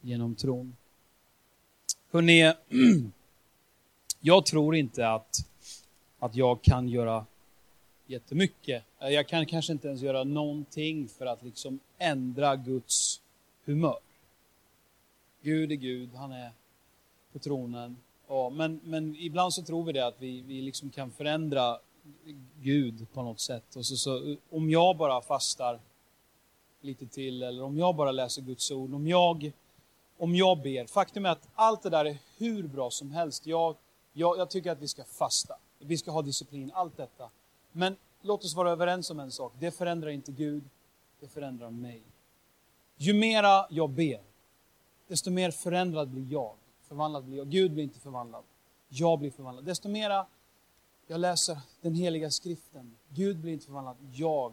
genom 0.00 0.34
tron. 0.34 0.76
Hörrni, 2.10 2.52
jag 4.20 4.46
tror 4.46 4.76
inte 4.76 5.08
att, 5.08 5.36
att 6.18 6.34
jag 6.34 6.62
kan 6.62 6.88
göra 6.88 7.26
jättemycket. 8.06 8.84
Jag 8.98 9.28
kan 9.28 9.46
kanske 9.46 9.72
inte 9.72 9.88
ens 9.88 10.02
göra 10.02 10.24
någonting 10.24 11.08
för 11.08 11.26
att 11.26 11.42
liksom 11.42 11.80
ändra 11.98 12.56
Guds 12.56 13.20
humör. 13.64 13.98
Gud 15.42 15.72
är 15.72 15.76
Gud, 15.76 16.14
han 16.14 16.32
är 16.32 16.52
på 17.32 17.38
tronen. 17.38 17.96
Ja, 18.28 18.50
men, 18.50 18.80
men 18.84 19.16
ibland 19.18 19.54
så 19.54 19.62
tror 19.62 19.84
vi 19.84 19.92
det 19.92 20.06
att 20.06 20.16
vi, 20.18 20.40
vi 20.40 20.62
liksom 20.62 20.90
kan 20.90 21.10
förändra 21.10 21.78
Gud 22.60 23.06
på 23.12 23.22
något 23.22 23.40
sätt. 23.40 23.76
Och 23.76 23.86
så, 23.86 23.96
så, 23.96 24.36
om 24.50 24.70
jag 24.70 24.96
bara 24.96 25.22
fastar 25.22 25.80
lite 26.80 27.06
till, 27.06 27.42
eller 27.42 27.62
om 27.62 27.78
jag 27.78 27.96
bara 27.96 28.12
läser 28.12 28.42
Guds 28.42 28.70
ord, 28.70 28.94
om 28.94 29.06
jag, 29.06 29.52
om 30.18 30.36
jag 30.36 30.62
ber. 30.62 30.86
Faktum 30.86 31.26
är 31.26 31.30
att 31.30 31.48
allt 31.54 31.82
det 31.82 31.90
där 31.90 32.04
är 32.04 32.18
hur 32.38 32.62
bra 32.62 32.90
som 32.90 33.10
helst. 33.10 33.46
Jag, 33.46 33.76
jag, 34.12 34.38
jag 34.38 34.50
tycker 34.50 34.70
att 34.70 34.80
vi 34.80 34.88
ska 34.88 35.04
fasta, 35.04 35.54
vi 35.78 35.98
ska 35.98 36.10
ha 36.10 36.22
disciplin, 36.22 36.70
allt 36.74 36.96
detta. 36.96 37.30
Men 37.72 37.96
låt 38.22 38.44
oss 38.44 38.54
vara 38.54 38.70
överens 38.70 39.10
om 39.10 39.20
en 39.20 39.30
sak. 39.30 39.52
Det 39.58 39.70
förändrar 39.70 40.10
inte 40.10 40.32
Gud, 40.32 40.64
det 41.20 41.28
förändrar 41.28 41.70
mig. 41.70 42.02
Ju 42.96 43.14
mera 43.14 43.66
jag 43.70 43.90
ber, 43.90 44.20
desto 45.06 45.30
mer 45.30 45.50
förändrad 45.50 46.08
blir 46.08 46.32
jag. 46.32 46.54
Förvandlad 46.88 47.24
blir 47.24 47.36
jag. 47.38 47.48
Gud 47.48 47.72
blir 47.72 47.84
inte 47.84 48.00
förvandlad. 48.00 48.44
Jag 48.88 49.18
blir 49.18 49.30
förvandlad. 49.30 49.64
Desto 49.64 49.88
mera 49.88 50.26
jag 51.10 51.20
läser 51.20 51.58
den 51.80 51.94
heliga 51.94 52.30
skriften, 52.30 52.94
Gud 53.08 53.36
blir 53.36 53.52
inte 53.52 53.66
förvandlad, 53.66 53.96
jag 54.12 54.52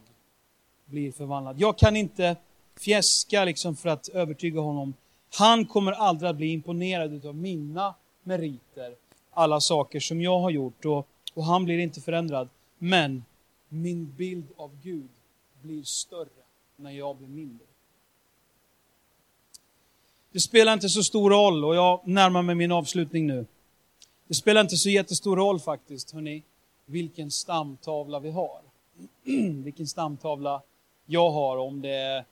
blir 0.86 1.12
förvandlad. 1.12 1.60
Jag 1.60 1.78
kan 1.78 1.96
inte 1.96 2.36
fjäska 2.80 3.46
liksom 3.46 3.76
för 3.76 3.90
att 3.90 4.08
övertyga 4.08 4.60
honom. 4.60 4.94
Han 5.38 5.66
kommer 5.66 5.92
aldrig 5.92 6.30
att 6.30 6.36
bli 6.36 6.48
imponerad 6.48 7.26
av 7.26 7.36
mina 7.36 7.96
meriter, 8.24 8.96
alla 9.32 9.60
saker 9.60 10.00
som 10.00 10.22
jag 10.22 10.40
har 10.40 10.50
gjort 10.50 10.86
och, 10.86 11.08
och 11.34 11.44
han 11.46 11.66
blir 11.66 11.80
inte 11.80 12.02
förändrad. 12.02 12.50
Men 12.78 13.26
min 13.70 14.14
bild 14.18 14.48
av 14.58 14.72
Gud 14.84 15.10
blir 15.62 15.84
större 15.84 16.44
när 16.76 16.92
jag 16.92 17.18
blir 17.18 17.28
mindre. 17.28 17.65
Det 20.36 20.42
spelar 20.42 20.74
inte 20.74 20.90
så 20.90 21.04
stor 21.04 21.30
roll, 21.30 21.66
och 21.66 21.76
jag 21.76 22.02
närmar 22.08 22.42
mig 22.42 22.56
min 22.56 22.72
avslutning 22.72 23.28
nu. 23.28 23.46
Det 24.28 24.34
spelar 24.34 24.62
inte 24.62 24.78
så 24.78 24.90
jättestor 24.90 25.36
roll 25.36 25.60
faktiskt, 25.60 26.12
hörni, 26.12 26.44
vilken 26.86 27.32
stamtavla 27.32 28.20
vi 28.20 28.32
har. 28.32 28.62
vilken 29.64 29.88
stamtavla 29.88 30.62
jag 31.06 31.32
har, 31.32 31.58
om 31.58 31.82
det 31.82 31.90
är 31.90 32.26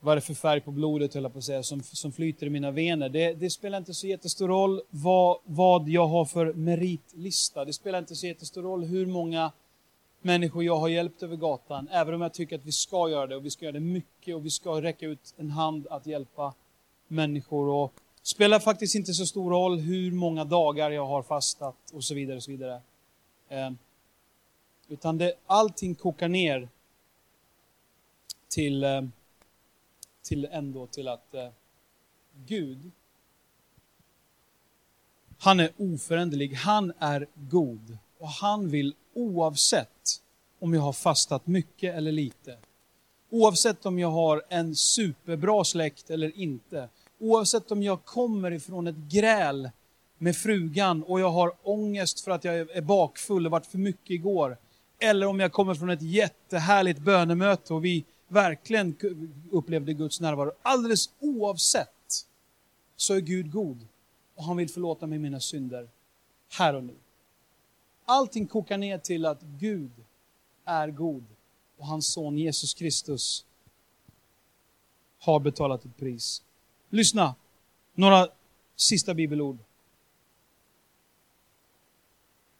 vad 0.00 0.16
det 0.16 0.18
är 0.18 0.20
för 0.20 0.34
färg 0.34 0.60
på 0.60 0.70
blodet, 0.70 1.14
höll 1.14 1.22
jag 1.22 1.32
på 1.32 1.38
att 1.38 1.44
säga, 1.44 1.62
som, 1.62 1.82
som 1.82 2.12
flyter 2.12 2.46
i 2.46 2.50
mina 2.50 2.70
vener. 2.70 3.08
Det, 3.08 3.34
det, 3.34 3.50
spelar 3.50 3.78
inte 3.78 3.94
så 3.94 4.06
jättestor 4.06 4.48
roll 4.48 4.80
vad, 4.90 5.38
vad 5.44 5.88
jag 5.88 6.06
har 6.06 6.24
för 6.24 6.52
meritlista. 6.52 7.64
Det 7.64 7.72
spelar 7.72 7.98
inte 7.98 8.16
så 8.16 8.26
jättestor 8.26 8.62
roll 8.62 8.84
hur 8.84 9.06
många 9.06 9.52
människor 10.20 10.64
jag 10.64 10.76
har 10.76 10.88
hjälpt 10.88 11.22
över 11.22 11.36
gatan, 11.36 11.88
även 11.92 12.14
om 12.14 12.20
jag 12.20 12.34
tycker 12.34 12.56
att 12.56 12.64
vi 12.64 12.72
ska 12.72 13.10
göra 13.10 13.26
det 13.26 13.36
och 13.36 13.44
vi 13.44 13.50
ska 13.50 13.64
göra 13.64 13.72
det 13.72 13.80
mycket 13.80 14.34
och 14.34 14.46
vi 14.46 14.50
ska 14.50 14.82
räcka 14.82 15.06
ut 15.06 15.34
en 15.36 15.50
hand 15.50 15.86
att 15.90 16.06
hjälpa 16.06 16.54
människor. 17.08 17.68
Och 17.68 17.92
spelar 18.22 18.60
faktiskt 18.60 18.94
inte 18.94 19.14
så 19.14 19.26
stor 19.26 19.50
roll 19.50 19.78
hur 19.78 20.12
många 20.12 20.44
dagar 20.44 20.90
jag 20.90 21.06
har 21.06 21.22
fastat 21.22 21.76
och 21.92 22.04
så 22.04 22.14
vidare. 22.14 22.36
Och 22.36 22.42
så 22.42 22.50
vidare. 22.50 22.80
Eh, 23.48 23.70
utan 24.88 25.18
det, 25.18 25.34
allting 25.46 25.94
kokar 25.94 26.28
ner 26.28 26.68
till, 28.48 28.84
eh, 28.84 29.02
till 30.22 30.48
ändå 30.50 30.86
till 30.86 31.08
att 31.08 31.34
eh, 31.34 31.48
Gud, 32.46 32.90
han 35.38 35.60
är 35.60 35.70
oföränderlig, 35.76 36.54
han 36.54 36.92
är 36.98 37.26
god 37.34 37.98
och 38.18 38.28
han 38.28 38.68
vill 38.68 38.94
oavsett 39.14 40.22
om 40.58 40.74
jag 40.74 40.80
har 40.80 40.92
fastat 40.92 41.46
mycket 41.46 41.94
eller 41.94 42.12
lite, 42.12 42.58
oavsett 43.30 43.86
om 43.86 43.98
jag 43.98 44.10
har 44.10 44.42
en 44.48 44.76
superbra 44.76 45.64
släkt 45.64 46.10
eller 46.10 46.38
inte, 46.38 46.88
oavsett 47.18 47.70
om 47.70 47.82
jag 47.82 48.04
kommer 48.04 48.50
ifrån 48.50 48.86
ett 48.86 48.96
gräl 48.96 49.70
med 50.18 50.36
frugan 50.36 51.02
och 51.02 51.20
jag 51.20 51.30
har 51.30 51.52
ångest 51.62 52.20
för 52.20 52.30
att 52.30 52.44
jag 52.44 52.54
är 52.56 52.80
bakfull 52.80 53.46
och 53.46 53.52
varit 53.52 53.66
för 53.66 53.78
mycket 53.78 54.10
igår, 54.10 54.56
eller 54.98 55.26
om 55.26 55.40
jag 55.40 55.52
kommer 55.52 55.74
från 55.74 55.90
ett 55.90 56.02
jättehärligt 56.02 56.98
bönemöte 56.98 57.74
och 57.74 57.84
vi 57.84 58.04
verkligen 58.28 58.96
upplevde 59.50 59.92
Guds 59.92 60.20
närvaro. 60.20 60.52
Alldeles 60.62 61.10
oavsett 61.20 62.26
så 62.96 63.14
är 63.14 63.20
Gud 63.20 63.52
god 63.52 63.86
och 64.34 64.44
han 64.44 64.56
vill 64.56 64.70
förlåta 64.70 65.06
mig 65.06 65.18
mina 65.18 65.40
synder 65.40 65.88
här 66.58 66.74
och 66.74 66.84
nu. 66.84 66.94
Allting 68.04 68.46
kokar 68.46 68.78
ner 68.78 68.98
till 68.98 69.26
att 69.26 69.42
Gud 69.42 69.90
är 70.64 70.88
god 70.88 71.24
och 71.78 71.86
hans 71.86 72.06
son 72.06 72.38
Jesus 72.38 72.74
Kristus 72.74 73.44
har 75.18 75.40
betalat 75.40 75.84
ett 75.84 75.96
pris. 75.96 76.42
Lyssna, 76.90 77.34
några 77.94 78.28
sista 78.76 79.14
bibelord. 79.14 79.58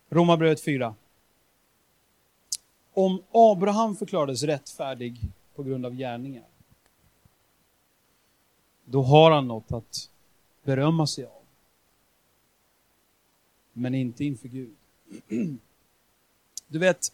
Romarbrevet 0.09 0.65
4. 0.65 0.95
Om 2.93 3.23
Abraham 3.33 3.97
förklarades 3.97 4.43
rättfärdig 4.43 5.21
på 5.55 5.63
grund 5.63 5.87
av 5.87 5.95
gärningar, 5.95 6.45
då 8.85 9.03
har 9.03 9.31
han 9.31 9.49
något 9.49 9.73
att 9.73 10.11
berömma 10.63 11.07
sig 11.07 11.25
av. 11.25 11.43
Men 13.73 13.95
inte 13.95 14.25
inför 14.25 14.49
Gud. 14.49 14.77
Du 16.69 16.79
vet, 16.79 17.13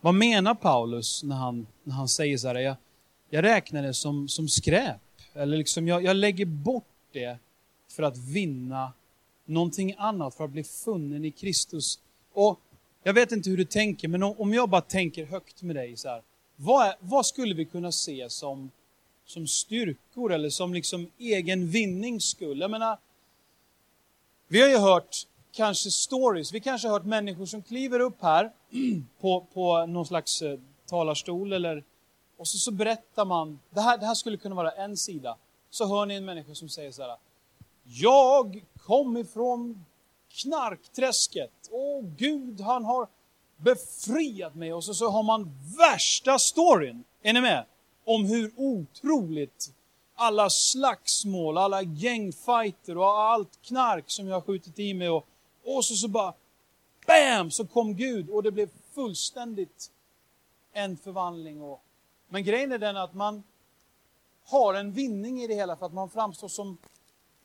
vad 0.00 0.14
menar 0.14 0.54
Paulus 0.54 1.22
när 1.22 1.36
han, 1.36 1.66
när 1.82 1.94
han 1.94 2.08
säger 2.08 2.38
så 2.38 2.48
här, 2.48 2.54
jag, 2.54 2.76
jag 3.30 3.44
räknar 3.44 3.82
det 3.82 3.94
som, 3.94 4.28
som 4.28 4.48
skräp, 4.48 5.00
eller 5.34 5.56
liksom 5.56 5.88
jag, 5.88 6.04
jag 6.04 6.16
lägger 6.16 6.46
bort 6.46 6.84
det 7.12 7.38
för 7.88 8.02
att 8.02 8.18
vinna 8.18 8.92
någonting 9.44 9.94
annat, 9.98 10.34
för 10.34 10.44
att 10.44 10.50
bli 10.50 10.64
funnen 10.64 11.24
i 11.24 11.30
Kristus. 11.30 11.98
Och 12.32 12.60
jag 13.02 13.12
vet 13.12 13.32
inte 13.32 13.50
hur 13.50 13.56
du 13.56 13.64
tänker, 13.64 14.08
men 14.08 14.22
om 14.22 14.54
jag 14.54 14.68
bara 14.68 14.80
tänker 14.80 15.26
högt 15.26 15.62
med 15.62 15.76
dig 15.76 15.96
så 15.96 16.08
här, 16.08 16.22
vad, 16.56 16.86
är, 16.86 16.94
vad 17.00 17.26
skulle 17.26 17.54
vi 17.54 17.64
kunna 17.64 17.92
se 17.92 18.30
som, 18.30 18.70
som 19.26 19.46
styrkor 19.46 20.32
eller 20.32 20.50
som 20.50 20.74
liksom 20.74 21.10
egen 21.18 21.68
vinnings 21.68 22.24
skull? 22.24 22.60
Jag 22.60 22.70
menar, 22.70 22.98
vi 24.48 24.60
har 24.60 24.68
ju 24.68 24.78
hört 24.78 25.16
kanske 25.52 25.90
stories, 25.90 26.52
vi 26.52 26.60
kanske 26.60 26.88
har 26.88 26.92
hört 26.92 27.06
människor 27.06 27.46
som 27.46 27.62
kliver 27.62 28.00
upp 28.00 28.22
här 28.22 28.50
på, 29.20 29.46
på 29.54 29.86
någon 29.86 30.06
slags 30.06 30.42
eh, 30.42 30.58
talarstol 30.86 31.52
eller 31.52 31.84
och 32.40 32.48
så, 32.48 32.58
så 32.58 32.70
berättar 32.70 33.24
man, 33.24 33.60
det 33.70 33.80
här, 33.80 33.98
det 33.98 34.06
här 34.06 34.14
skulle 34.14 34.36
kunna 34.36 34.54
vara 34.54 34.70
en 34.70 34.96
sida. 34.96 35.36
Så 35.70 35.86
hör 35.86 36.06
ni 36.06 36.14
en 36.14 36.24
människa 36.24 36.54
som 36.54 36.68
säger 36.68 36.92
så 36.92 37.02
här. 37.02 37.16
Jag 37.84 38.64
kom 38.82 39.16
ifrån 39.16 39.84
knarkträsket. 40.28 41.50
Åh 41.70 42.04
Gud, 42.16 42.60
han 42.60 42.84
har 42.84 43.08
befriat 43.56 44.54
mig. 44.54 44.72
Och 44.72 44.84
så, 44.84 44.94
så 44.94 45.10
har 45.10 45.22
man 45.22 45.52
värsta 45.78 46.38
storyn, 46.38 47.04
är 47.22 47.32
ni 47.32 47.40
med? 47.40 47.64
Om 48.04 48.24
hur 48.24 48.52
otroligt 48.56 49.72
alla 50.14 50.50
slagsmål, 50.50 51.58
alla 51.58 51.82
gängfighter 51.82 52.98
och 52.98 53.20
allt 53.20 53.62
knark 53.62 54.04
som 54.06 54.28
jag 54.28 54.36
har 54.36 54.40
skjutit 54.40 54.78
i 54.78 54.94
mig 54.94 55.08
och, 55.08 55.26
och 55.64 55.84
så, 55.84 55.94
så 55.94 56.08
bara 56.08 56.34
BAM! 57.06 57.50
Så 57.50 57.66
kom 57.66 57.94
Gud 57.94 58.30
och 58.30 58.42
det 58.42 58.50
blev 58.50 58.70
fullständigt 58.94 59.90
en 60.72 60.96
förvandling. 60.96 61.62
Och, 61.62 61.82
men 62.30 62.44
grejen 62.44 62.72
är 62.72 62.78
den 62.78 62.96
att 62.96 63.14
man 63.14 63.42
har 64.46 64.74
en 64.74 64.92
vinning 64.92 65.42
i 65.42 65.46
det 65.46 65.54
hela 65.54 65.76
för 65.76 65.86
att 65.86 65.92
man 65.92 66.10
framstår 66.10 66.48
som 66.48 66.78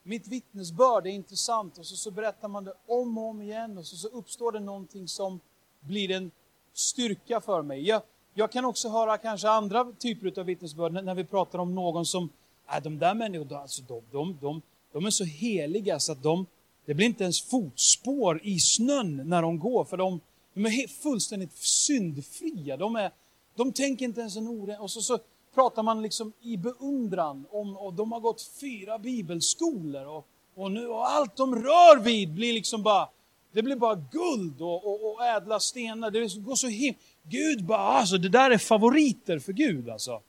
mitt 0.02 0.28
vittnesbörd 0.28 1.06
är 1.06 1.10
intressant 1.10 1.78
och 1.78 1.86
så, 1.86 1.96
så 1.96 2.10
berättar 2.10 2.48
man 2.48 2.64
det 2.64 2.74
om 2.86 3.18
och 3.18 3.24
om 3.24 3.42
igen 3.42 3.78
och 3.78 3.86
så, 3.86 3.96
så 3.96 4.08
uppstår 4.08 4.52
det 4.52 4.60
någonting 4.60 5.08
som 5.08 5.40
blir 5.80 6.10
en 6.10 6.30
styrka 6.72 7.40
för 7.40 7.62
mig. 7.62 7.88
Jag, 7.88 8.02
jag 8.34 8.52
kan 8.52 8.64
också 8.64 8.88
höra 8.88 9.18
kanske 9.18 9.48
andra 9.48 9.92
typer 9.98 10.40
av 10.40 10.46
vittnesbörd 10.46 10.92
när, 10.92 11.02
när 11.02 11.14
vi 11.14 11.24
pratar 11.24 11.58
om 11.58 11.74
någon 11.74 12.06
som, 12.06 12.28
äh, 12.74 12.82
de 12.82 12.98
där 12.98 13.14
människorna, 13.14 13.58
alltså 13.58 13.82
de, 13.82 14.02
de, 14.12 14.38
de, 14.40 14.62
de 14.92 15.06
är 15.06 15.10
så 15.10 15.24
heliga 15.24 16.00
så 16.00 16.12
att 16.12 16.22
de, 16.22 16.46
det 16.84 16.94
blir 16.94 17.06
inte 17.06 17.22
ens 17.22 17.42
fotspår 17.42 18.40
i 18.42 18.60
snön 18.60 19.22
när 19.28 19.42
de 19.42 19.58
går, 19.58 19.84
för 19.84 19.96
de, 19.96 20.20
de 20.54 20.66
är 20.66 20.88
fullständigt 20.88 21.56
syndfria. 21.56 22.76
De, 22.76 22.96
är, 22.96 23.10
de 23.56 23.72
tänker 23.72 24.04
inte 24.04 24.20
ens 24.20 24.36
en 24.36 24.48
ord. 24.48 24.70
Och 24.80 24.90
så, 24.90 25.00
så 25.00 25.18
pratar 25.54 25.82
man 25.82 26.02
liksom 26.02 26.32
i 26.40 26.56
beundran 26.56 27.46
om, 27.50 27.76
och 27.76 27.94
de 27.94 28.12
har 28.12 28.20
gått 28.20 28.42
fyra 28.60 28.98
bibelskolor 28.98 30.06
och, 30.06 30.26
och 30.54 30.72
nu 30.72 30.88
och 30.88 31.10
allt 31.10 31.36
de 31.36 31.54
rör 31.54 32.00
vid 32.00 32.34
blir 32.34 32.52
liksom 32.52 32.82
bara, 32.82 33.08
det 33.52 33.62
blir 33.62 33.76
bara 33.76 33.94
guld 33.94 34.62
och, 34.62 34.86
och, 34.86 35.12
och 35.12 35.24
ädla 35.24 35.60
stenar. 35.60 36.10
Det 36.10 36.36
går 36.36 36.54
så 36.54 36.66
himla... 36.66 36.98
Gud 37.22 37.64
bara, 37.64 37.78
alltså 37.78 38.18
det 38.18 38.28
där 38.28 38.50
är 38.50 38.58
favoriter 38.58 39.38
för 39.38 39.52
Gud 39.52 39.90
alltså. 39.90 40.22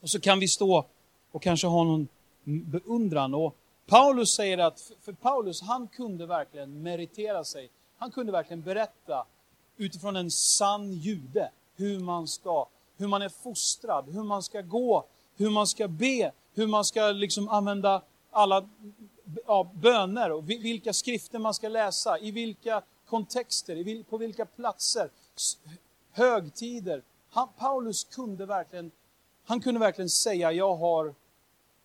Och 0.00 0.10
så 0.10 0.20
kan 0.20 0.40
vi 0.40 0.48
stå 0.48 0.86
och 1.32 1.42
kanske 1.42 1.66
ha 1.66 1.84
någon 1.84 2.08
beundran. 2.44 3.34
Och 3.34 3.56
Paulus 3.86 4.34
säger 4.34 4.58
att, 4.58 4.92
för 5.00 5.12
Paulus 5.12 5.62
han 5.62 5.88
kunde 5.88 6.26
verkligen 6.26 6.82
meritera 6.82 7.44
sig. 7.44 7.70
Han 7.98 8.10
kunde 8.10 8.32
verkligen 8.32 8.62
berätta 8.62 9.26
utifrån 9.76 10.16
en 10.16 10.30
sann 10.30 10.92
jude 10.92 11.50
hur 11.78 12.00
man 12.00 12.28
ska 12.28 12.68
hur 12.98 13.06
man 13.06 13.22
är 13.22 13.28
fostrad, 13.28 14.08
hur 14.08 14.22
man 14.22 14.42
ska 14.42 14.60
gå, 14.60 15.04
hur 15.36 15.50
man 15.50 15.66
ska 15.66 15.88
be, 15.88 16.32
hur 16.54 16.66
man 16.66 16.84
ska 16.84 17.10
liksom 17.10 17.48
använda 17.48 18.02
alla 18.30 18.68
ja, 19.46 19.70
böner 19.74 20.32
och 20.32 20.50
vilka 20.50 20.92
skrifter 20.92 21.38
man 21.38 21.54
ska 21.54 21.68
läsa, 21.68 22.18
i 22.18 22.30
vilka 22.30 22.82
kontexter, 23.06 24.02
på 24.02 24.16
vilka 24.16 24.46
platser, 24.46 25.10
högtider. 26.12 27.02
Han, 27.30 27.48
Paulus 27.58 28.04
kunde 28.04 28.46
verkligen, 28.46 28.90
han 29.44 29.60
kunde 29.60 29.80
verkligen 29.80 30.10
säga, 30.10 30.52
jag 30.52 30.76
har, 30.76 31.14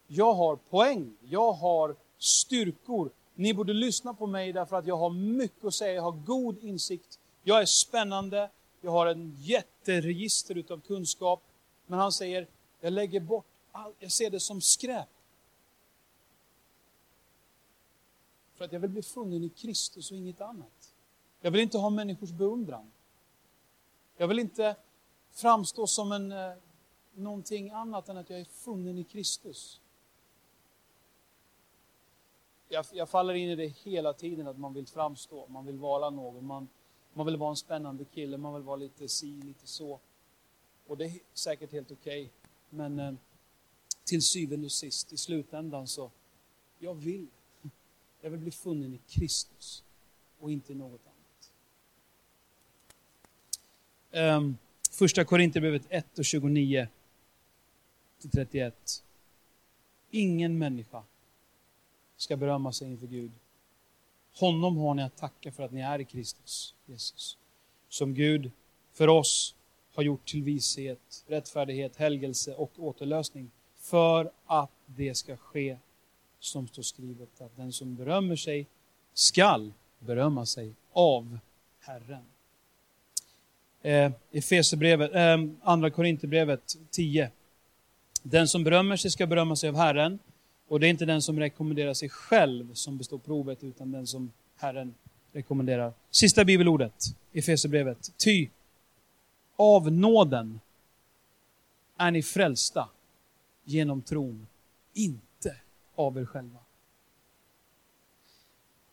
jag 0.07 0.33
har 0.33 0.55
poäng, 0.55 1.13
jag 1.21 1.53
har 1.53 1.95
styrkor. 2.17 3.09
Ni 3.35 3.53
borde 3.53 3.73
lyssna 3.73 4.13
på 4.13 4.27
mig 4.27 4.53
därför 4.53 4.75
att 4.75 4.87
jag 4.87 4.97
har 4.97 5.09
mycket 5.09 5.65
att 5.65 5.73
säga, 5.73 5.93
jag 5.93 6.01
har 6.01 6.11
god 6.11 6.63
insikt, 6.63 7.19
jag 7.43 7.61
är 7.61 7.65
spännande, 7.65 8.49
jag 8.83 8.91
har 8.91 9.07
en 9.07 9.35
jätteregister 9.39 10.57
utav 10.57 10.81
kunskap. 10.81 11.43
Men 11.85 11.99
han 11.99 12.11
säger, 12.11 12.47
jag 12.79 12.93
lägger 12.93 13.19
bort 13.19 13.45
allt, 13.71 13.95
jag 13.99 14.11
ser 14.11 14.29
det 14.29 14.39
som 14.39 14.61
skräp. 14.61 15.09
För 18.55 18.65
att 18.65 18.71
jag 18.73 18.79
vill 18.79 18.89
bli 18.89 19.01
funnen 19.01 19.43
i 19.43 19.49
Kristus 19.49 20.11
och 20.11 20.17
inget 20.17 20.41
annat. 20.41 20.93
Jag 21.41 21.51
vill 21.51 21.61
inte 21.61 21.77
ha 21.77 21.89
människors 21.89 22.29
beundran. 22.29 22.91
Jag 24.17 24.27
vill 24.27 24.39
inte 24.39 24.75
framstå 25.31 25.87
som 25.87 26.11
en, 26.11 26.31
eh, 26.31 26.53
någonting 27.13 27.69
annat 27.69 28.09
än 28.09 28.17
att 28.17 28.29
jag 28.29 28.39
är 28.39 28.45
funnen 28.45 28.97
i 28.97 29.03
Kristus. 29.03 29.81
Jag, 32.69 32.85
jag, 32.93 33.09
faller 33.09 33.33
in 33.33 33.49
i 33.49 33.55
det 33.55 33.67
hela 33.67 34.13
tiden, 34.13 34.47
att 34.47 34.57
man 34.57 34.73
vill 34.73 34.87
framstå, 34.87 35.47
man 35.47 35.65
vill 35.65 35.77
vara 35.77 36.09
någon. 36.09 36.45
Man, 36.45 36.69
man 37.13 37.25
vill 37.25 37.37
vara 37.37 37.49
en 37.49 37.55
spännande 37.55 38.05
kille, 38.05 38.37
man 38.37 38.53
vill 38.53 38.63
vara 38.63 38.75
lite 38.75 39.07
si, 39.07 39.31
lite 39.31 39.67
så. 39.67 39.99
Och 40.87 40.97
det 40.97 41.05
är 41.05 41.19
säkert 41.33 41.71
helt 41.71 41.91
okej. 41.91 42.21
Okay. 42.21 42.29
Men 42.69 42.99
eh, 42.99 43.13
till 44.03 44.21
syvende 44.21 44.65
och 44.65 44.71
sist, 44.71 45.13
i 45.13 45.17
slutändan 45.17 45.87
så, 45.87 46.11
jag 46.79 46.93
vill. 46.93 47.27
Jag 48.21 48.29
vill 48.29 48.39
bli 48.39 48.51
funnen 48.51 48.93
i 48.93 48.99
Kristus 49.07 49.83
och 50.39 50.51
inte 50.51 50.71
i 50.71 50.75
något 50.75 51.01
annat. 51.05 51.51
Um, 54.37 54.57
första 54.91 55.25
Korinthierbrevet 55.25 55.85
1 55.89 56.19
och 56.19 56.25
29. 56.25 56.87
30-31. 58.21 59.01
Ingen 60.11 60.57
människa 60.57 61.03
ska 62.17 62.37
berömma 62.37 62.73
sig 62.73 62.87
inför 62.87 63.07
Gud. 63.07 63.31
Honom 64.35 64.77
har 64.77 64.93
ni 64.93 65.03
att 65.03 65.17
tacka 65.17 65.51
för 65.51 65.63
att 65.63 65.71
ni 65.71 65.81
är 65.81 65.99
i 65.99 66.05
Kristus, 66.05 66.75
Jesus. 66.85 67.37
Som 67.89 68.13
Gud 68.13 68.51
för 68.93 69.07
oss 69.07 69.55
har 69.95 70.03
gjort 70.03 70.29
till 70.29 70.43
vishet, 70.43 71.25
rättfärdighet, 71.27 71.95
helgelse 71.95 72.53
och 72.53 72.71
återlösning. 72.77 73.51
För 73.77 74.31
att 74.45 74.71
det 74.85 75.15
ska 75.15 75.37
ske 75.37 75.77
som 76.39 76.67
står 76.67 76.83
skrivet, 76.83 77.41
att 77.41 77.57
den 77.57 77.71
som 77.71 77.95
berömmer 77.95 78.35
sig 78.35 78.67
skall 79.13 79.73
berömma 79.99 80.45
sig 80.45 80.73
av 80.93 81.39
Herren. 81.79 82.23
Eh, 83.81 84.11
Efesierbrevet, 84.31 85.13
eh, 85.13 85.37
andra 85.61 85.89
Korinthierbrevet 85.89 86.77
10. 86.91 87.31
Den 88.23 88.47
som 88.47 88.63
berömmer 88.63 88.95
sig 88.95 89.11
ska 89.11 89.27
berömma 89.27 89.55
sig 89.55 89.69
av 89.69 89.75
Herren. 89.75 90.19
Och 90.73 90.79
det 90.79 90.87
är 90.87 90.89
inte 90.89 91.05
den 91.05 91.21
som 91.21 91.39
rekommenderar 91.39 91.93
sig 91.93 92.09
själv 92.09 92.73
som 92.73 92.97
består 92.97 93.17
provet, 93.17 93.63
utan 93.63 93.91
den 93.91 94.07
som 94.07 94.31
Herren 94.55 94.95
rekommenderar. 95.31 95.93
Sista 96.11 96.45
bibelordet, 96.45 97.03
i 97.31 97.41
Fesebrevet, 97.41 98.11
Ty 98.17 98.49
av 99.55 99.91
nåden 99.91 100.59
är 101.97 102.11
ni 102.11 102.23
frälsta 102.23 102.89
genom 103.63 104.01
tron, 104.01 104.47
inte 104.93 105.55
av 105.95 106.17
er 106.17 106.25
själva. 106.25 106.59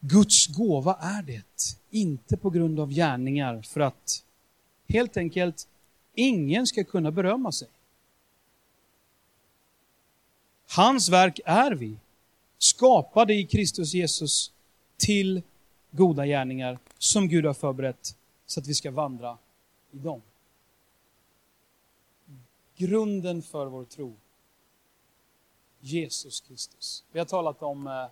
Guds 0.01 0.47
gåva 0.47 0.95
är 0.95 1.23
det, 1.23 1.77
inte 1.90 2.37
på 2.37 2.51
grund 2.51 2.81
av 2.81 2.90
gärningar 2.90 3.62
för 3.62 3.81
att 3.81 4.25
helt 4.88 5.16
enkelt 5.16 5.69
ingen 6.14 6.66
ska 6.66 6.85
kunna 6.85 7.11
berömma 7.11 7.53
sig. 7.53 7.69
Hans 10.77 11.09
verk 11.09 11.41
är 11.45 11.73
vi, 11.73 11.97
skapade 12.59 13.35
i 13.35 13.47
Kristus 13.47 13.95
Jesus 13.95 14.53
till 14.97 15.43
goda 15.91 16.27
gärningar 16.27 16.79
som 16.99 17.29
Gud 17.29 17.45
har 17.47 17.55
förberett 17.55 18.17
så 18.47 18.61
att 18.61 18.67
vi 18.67 18.75
ska 18.75 18.91
vandra 18.91 19.39
i 19.91 19.99
dem. 19.99 20.23
Grunden 22.77 23.43
för 23.43 23.67
vår 23.67 23.85
tro, 23.85 24.15
Jesus 25.81 26.41
Kristus. 26.41 27.05
Vi 27.13 27.19
har 27.19 27.27
talat 27.27 27.63
om 27.63 27.87
eh, 27.87 28.07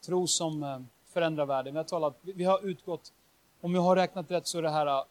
tro 0.00 0.26
som 0.26 0.62
eh, 0.62 0.80
förändrar 1.12 1.46
världen. 1.46 1.74
Vi 1.74 1.78
har, 1.78 1.84
talat, 1.84 2.18
vi 2.22 2.44
har 2.44 2.66
utgått, 2.66 3.12
om 3.60 3.74
jag 3.74 3.82
har 3.82 3.96
räknat 3.96 4.30
rätt 4.30 4.46
så 4.46 4.58
är 4.58 4.62
det 4.62 4.70
här 4.70 4.86
eh, 4.86 5.04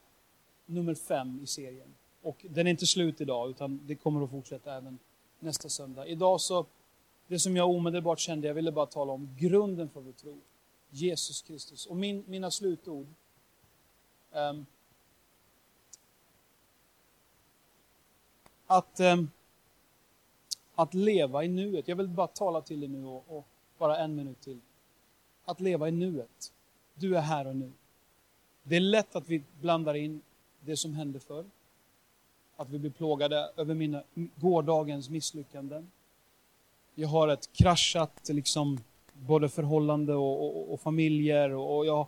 nummer 0.66 0.94
fem 0.94 1.40
i 1.42 1.46
serien. 1.46 1.94
Och 2.22 2.46
den 2.48 2.66
är 2.66 2.70
inte 2.70 2.86
slut 2.86 3.20
idag, 3.20 3.50
utan 3.50 3.80
det 3.86 3.94
kommer 3.94 4.24
att 4.24 4.30
fortsätta 4.30 4.74
även 4.74 4.98
nästa 5.46 5.68
söndag. 5.68 6.06
Idag 6.06 6.40
så, 6.40 6.66
det 7.26 7.38
som 7.38 7.56
jag 7.56 7.70
omedelbart 7.70 8.18
kände, 8.18 8.46
jag 8.46 8.54
ville 8.54 8.72
bara 8.72 8.86
tala 8.86 9.12
om 9.12 9.36
grunden 9.38 9.88
för 9.88 10.00
vår 10.00 10.12
tro. 10.12 10.38
Jesus 10.90 11.42
Kristus. 11.42 11.86
Och 11.86 11.96
min, 11.96 12.24
mina 12.26 12.50
slutord. 12.50 13.06
Um, 14.32 14.66
att, 18.66 19.00
um, 19.00 19.30
att 20.74 20.94
leva 20.94 21.44
i 21.44 21.48
nuet. 21.48 21.88
Jag 21.88 21.96
vill 21.96 22.08
bara 22.08 22.26
tala 22.26 22.60
till 22.60 22.80
dig 22.80 22.88
nu 22.88 23.04
och, 23.04 23.24
och 23.28 23.46
bara 23.78 23.98
en 23.98 24.14
minut 24.14 24.40
till. 24.40 24.60
Att 25.44 25.60
leva 25.60 25.88
i 25.88 25.90
nuet. 25.90 26.52
Du 26.94 27.16
är 27.16 27.20
här 27.20 27.46
och 27.46 27.56
nu. 27.56 27.72
Det 28.62 28.76
är 28.76 28.80
lätt 28.80 29.16
att 29.16 29.28
vi 29.28 29.42
blandar 29.60 29.94
in 29.94 30.22
det 30.60 30.76
som 30.76 30.94
hände 30.94 31.20
förr. 31.20 31.44
Att 32.56 32.70
vi 32.70 32.78
blir 32.78 32.90
plågade 32.90 33.50
över 33.56 33.74
mina, 33.74 34.02
gårdagens 34.36 35.10
misslyckanden. 35.10 35.90
Jag 36.94 37.08
har 37.08 37.28
ett 37.28 37.50
kraschat 37.52 38.28
liksom, 38.28 38.78
både 39.12 39.48
förhållande 39.48 40.14
och, 40.14 40.44
och, 40.44 40.72
och 40.72 40.80
familjer 40.80 41.50
och 41.50 41.86
jag, 41.86 42.06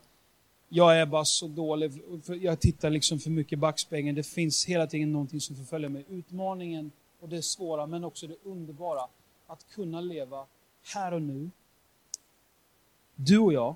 jag 0.68 1.00
är 1.00 1.06
bara 1.06 1.24
så 1.24 1.46
dålig. 1.46 2.02
Jag 2.40 2.60
tittar 2.60 2.90
liksom 2.90 3.18
för 3.18 3.30
mycket 3.30 3.52
i 3.52 3.56
backspegeln. 3.56 4.16
Det 4.16 4.22
finns 4.22 4.66
hela 4.66 4.86
tiden 4.86 5.12
någonting 5.12 5.40
som 5.40 5.56
förföljer 5.56 5.88
mig. 5.88 6.04
Utmaningen 6.08 6.92
och 7.20 7.28
det 7.28 7.42
svåra, 7.42 7.86
men 7.86 8.04
också 8.04 8.26
det 8.26 8.36
underbara. 8.42 9.08
Att 9.46 9.66
kunna 9.70 10.00
leva 10.00 10.46
här 10.94 11.12
och 11.12 11.22
nu. 11.22 11.50
Du 13.14 13.38
och 13.38 13.52
jag, 13.52 13.74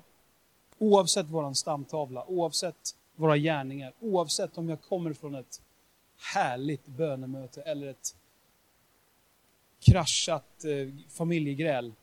oavsett 0.77 1.29
våran 1.29 1.55
stamtavla, 1.55 2.25
oavsett 2.25 2.95
våra 3.15 3.37
gärningar, 3.37 3.93
oavsett 3.99 4.57
om 4.57 4.69
jag 4.69 4.81
kommer 4.81 5.13
från 5.13 5.35
ett 5.35 5.61
härligt 6.23 6.85
bönemöte 6.87 7.61
eller 7.61 7.87
ett 7.87 8.15
kraschat 9.79 10.65
eh, 10.65 10.93
familjegräl, 11.09 11.93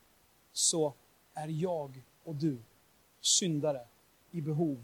så 0.53 0.93
är 1.33 1.47
jag 1.47 2.03
och 2.23 2.35
du 2.35 2.57
syndare 3.21 3.87
i 4.31 4.41
behov 4.41 4.83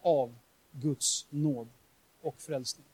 av 0.00 0.34
Guds 0.70 1.26
nåd 1.30 1.68
och 2.20 2.40
frälsning. 2.40 2.86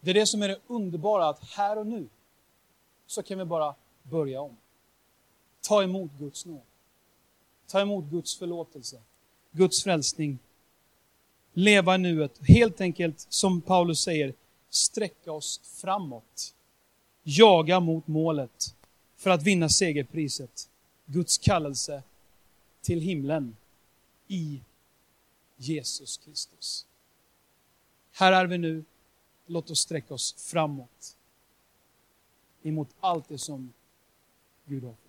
Det 0.00 0.10
är 0.10 0.14
det 0.14 0.26
som 0.26 0.42
är 0.42 0.48
det 0.48 0.60
underbara, 0.66 1.28
att 1.28 1.44
här 1.44 1.78
och 1.78 1.86
nu 1.86 2.08
så 3.06 3.22
kan 3.22 3.38
vi 3.38 3.44
bara 3.44 3.74
börja 4.02 4.40
om. 4.40 4.56
Ta 5.60 5.82
emot 5.82 6.10
Guds 6.18 6.46
nåd. 6.46 6.62
Ta 7.66 7.80
emot 7.80 8.04
Guds 8.04 8.38
förlåtelse. 8.38 9.02
Guds 9.50 9.84
frälsning. 9.84 10.38
Leva 11.52 11.94
i 11.94 11.98
nuet. 11.98 12.38
Helt 12.48 12.80
enkelt, 12.80 13.26
som 13.28 13.60
Paulus 13.60 14.00
säger, 14.00 14.34
sträcka 14.70 15.32
oss 15.32 15.60
framåt. 15.64 16.54
Jaga 17.22 17.80
mot 17.80 18.06
målet 18.06 18.74
för 19.16 19.30
att 19.30 19.42
vinna 19.42 19.68
segerpriset. 19.68 20.68
Guds 21.06 21.38
kallelse 21.38 22.02
till 22.82 23.00
himlen 23.00 23.56
i 24.28 24.60
Jesus 25.56 26.16
Kristus. 26.16 26.86
Här 28.12 28.32
är 28.32 28.46
vi 28.46 28.58
nu. 28.58 28.84
Låt 29.46 29.70
oss 29.70 29.80
sträcka 29.80 30.14
oss 30.14 30.34
framåt 30.38 31.16
emot 32.62 32.88
allt 33.00 33.28
det 33.28 33.38
som 33.38 33.72
Gud 34.64 34.84
har 34.84 34.92
för 34.92 35.07